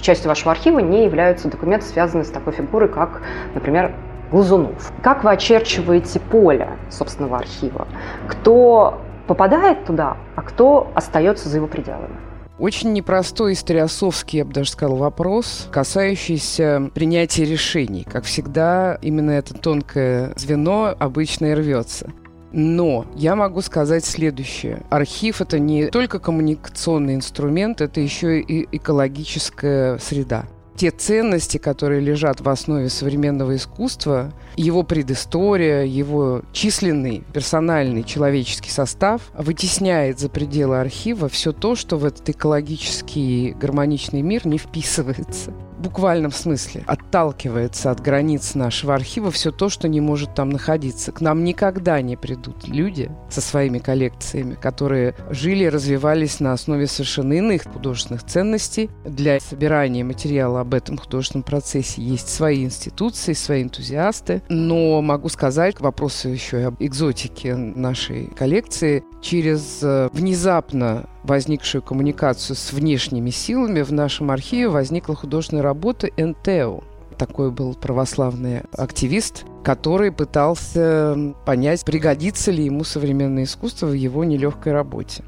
частью 0.00 0.28
вашего 0.28 0.52
архива 0.52 0.78
не 0.78 1.04
являются 1.04 1.48
документы, 1.48 1.86
связанные 1.86 2.24
с 2.24 2.30
такой 2.30 2.52
фигурой, 2.52 2.88
как, 2.88 3.22
например, 3.54 3.92
Глазунов. 4.30 4.92
Как 5.02 5.22
вы 5.22 5.30
очерчиваете 5.30 6.18
поле 6.18 6.70
собственного 6.90 7.38
архива? 7.38 7.86
Кто 8.26 9.00
попадает 9.28 9.84
туда, 9.84 10.16
а 10.34 10.42
кто 10.42 10.90
остается 10.94 11.48
за 11.48 11.58
его 11.58 11.68
пределами? 11.68 12.25
Очень 12.58 12.94
непростой 12.94 13.52
историосовский, 13.52 14.38
я 14.38 14.44
бы 14.46 14.52
даже 14.52 14.70
сказал, 14.70 14.96
вопрос, 14.96 15.68
касающийся 15.70 16.90
принятия 16.94 17.44
решений. 17.44 18.06
Как 18.10 18.24
всегда, 18.24 18.98
именно 19.02 19.32
это 19.32 19.52
тонкое 19.52 20.32
звено 20.36 20.94
обычно 20.98 21.46
и 21.46 21.54
рвется. 21.54 22.10
Но 22.52 23.04
я 23.14 23.36
могу 23.36 23.60
сказать 23.60 24.06
следующее. 24.06 24.82
Архив— 24.88 25.40
это 25.42 25.58
не 25.58 25.88
только 25.88 26.18
коммуникационный 26.18 27.14
инструмент, 27.14 27.82
это 27.82 28.00
еще 28.00 28.40
и 28.40 28.66
экологическая 28.74 29.98
среда 29.98 30.46
те 30.76 30.90
ценности, 30.90 31.58
которые 31.58 32.00
лежат 32.00 32.40
в 32.40 32.48
основе 32.48 32.88
современного 32.88 33.56
искусства, 33.56 34.32
его 34.56 34.82
предыстория, 34.82 35.82
его 35.84 36.42
численный, 36.52 37.24
персональный 37.32 38.02
человеческий 38.02 38.70
состав 38.70 39.22
вытесняет 39.36 40.18
за 40.18 40.28
пределы 40.28 40.80
архива 40.80 41.28
все 41.28 41.52
то, 41.52 41.74
что 41.74 41.96
в 41.96 42.04
этот 42.04 42.28
экологический 42.28 43.52
гармоничный 43.52 44.22
мир 44.22 44.46
не 44.46 44.58
вписывается 44.58 45.52
буквальном 45.86 46.32
смысле 46.32 46.82
отталкивается 46.86 47.90
от 47.90 48.00
границ 48.00 48.54
нашего 48.54 48.94
архива 48.94 49.30
все 49.30 49.52
то, 49.52 49.68
что 49.68 49.88
не 49.88 50.00
может 50.00 50.34
там 50.34 50.50
находиться. 50.50 51.12
К 51.12 51.20
нам 51.20 51.44
никогда 51.44 52.00
не 52.00 52.16
придут 52.16 52.66
люди 52.66 53.10
со 53.30 53.40
своими 53.40 53.78
коллекциями, 53.78 54.54
которые 54.54 55.14
жили 55.30 55.64
и 55.64 55.68
развивались 55.68 56.40
на 56.40 56.52
основе 56.52 56.86
совершенно 56.86 57.34
иных 57.34 57.64
художественных 57.64 58.24
ценностей. 58.24 58.90
Для 59.04 59.38
собирания 59.38 60.02
материала 60.02 60.60
об 60.60 60.74
этом 60.74 60.96
художественном 60.96 61.44
процессе 61.44 62.02
есть 62.02 62.28
свои 62.28 62.64
институции, 62.64 63.32
свои 63.32 63.62
энтузиасты. 63.62 64.42
Но 64.48 65.02
могу 65.02 65.28
сказать, 65.28 65.74
к 65.74 65.80
вопросу 65.80 66.28
еще 66.28 66.60
и 66.60 66.64
об 66.64 66.76
экзотике 66.78 67.54
нашей 67.56 68.26
коллекции, 68.26 69.02
через 69.20 69.80
э, 69.82 70.08
внезапно 70.12 71.08
возникшую 71.24 71.82
коммуникацию 71.82 72.54
с 72.54 72.72
внешними 72.72 73.30
силами 73.30 73.82
в 73.82 73.92
нашем 73.92 74.30
архиве 74.30 74.68
возникла 74.68 75.16
художественная 75.16 75.62
работа 75.62 76.08
«НТО». 76.16 76.84
Такой 77.18 77.50
был 77.50 77.74
православный 77.74 78.60
активист, 78.76 79.46
который 79.64 80.12
пытался 80.12 81.34
понять, 81.44 81.84
пригодится 81.84 82.50
ли 82.50 82.64
ему 82.64 82.84
современное 82.84 83.44
искусство 83.44 83.86
в 83.86 83.94
его 83.94 84.22
нелегкой 84.22 84.74
работе. 84.74 85.24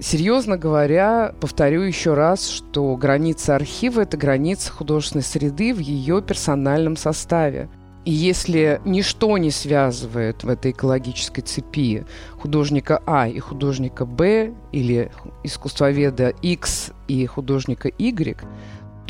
Серьезно 0.00 0.56
говоря, 0.56 1.34
повторю 1.40 1.82
еще 1.82 2.14
раз, 2.14 2.48
что 2.48 2.96
граница 2.96 3.54
архива– 3.54 4.00
это 4.02 4.16
граница 4.16 4.72
художественной 4.72 5.22
среды 5.22 5.74
в 5.74 5.78
ее 5.78 6.22
персональном 6.22 6.96
составе. 6.96 7.68
Если 8.04 8.80
ничто 8.84 9.38
не 9.38 9.52
связывает 9.52 10.42
в 10.42 10.48
этой 10.48 10.72
экологической 10.72 11.42
цепи 11.42 12.04
художника 12.36 13.00
А 13.06 13.28
и 13.28 13.38
художника 13.38 14.04
Б, 14.04 14.52
или 14.72 15.12
искусствоведа 15.44 16.30
X 16.42 16.90
и 17.06 17.24
художника 17.26 17.88
Y, 17.88 18.44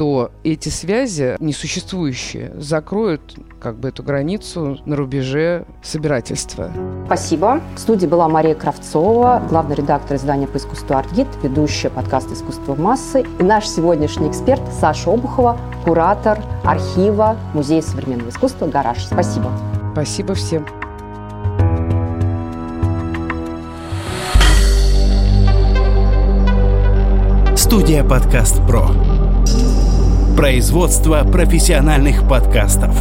то 0.02 0.32
эти 0.42 0.68
связи, 0.68 1.36
несуществующие, 1.38 2.52
закроют 2.56 3.36
как 3.60 3.76
бы 3.76 3.90
эту 3.90 4.02
границу 4.02 4.80
на 4.84 4.96
рубеже 4.96 5.64
собирательства. 5.80 6.72
Спасибо. 7.06 7.60
В 7.76 7.78
студии 7.78 8.08
была 8.08 8.28
Мария 8.28 8.56
Кравцова, 8.56 9.40
главный 9.48 9.76
редактор 9.76 10.16
издания 10.16 10.48
по 10.48 10.56
искусству 10.56 10.96
«Артгид», 10.96 11.28
ведущая 11.44 11.88
подкаста 11.88 12.34
«Искусство 12.34 12.74
массы» 12.74 13.24
и 13.38 13.42
наш 13.44 13.68
сегодняшний 13.68 14.28
эксперт 14.28 14.60
Саша 14.80 15.08
Обухова, 15.08 15.56
куратор 15.84 16.40
архива 16.64 17.36
Музея 17.54 17.80
современного 17.80 18.30
искусства 18.30 18.66
«Гараж». 18.66 19.06
Спасибо. 19.06 19.52
Спасибо 19.92 20.34
всем. 20.34 20.66
Студия 27.54 28.02
«Подкаст 28.02 28.56
Про». 28.66 28.88
Производство 30.36 31.24
профессиональных 31.24 32.26
подкастов. 32.26 32.96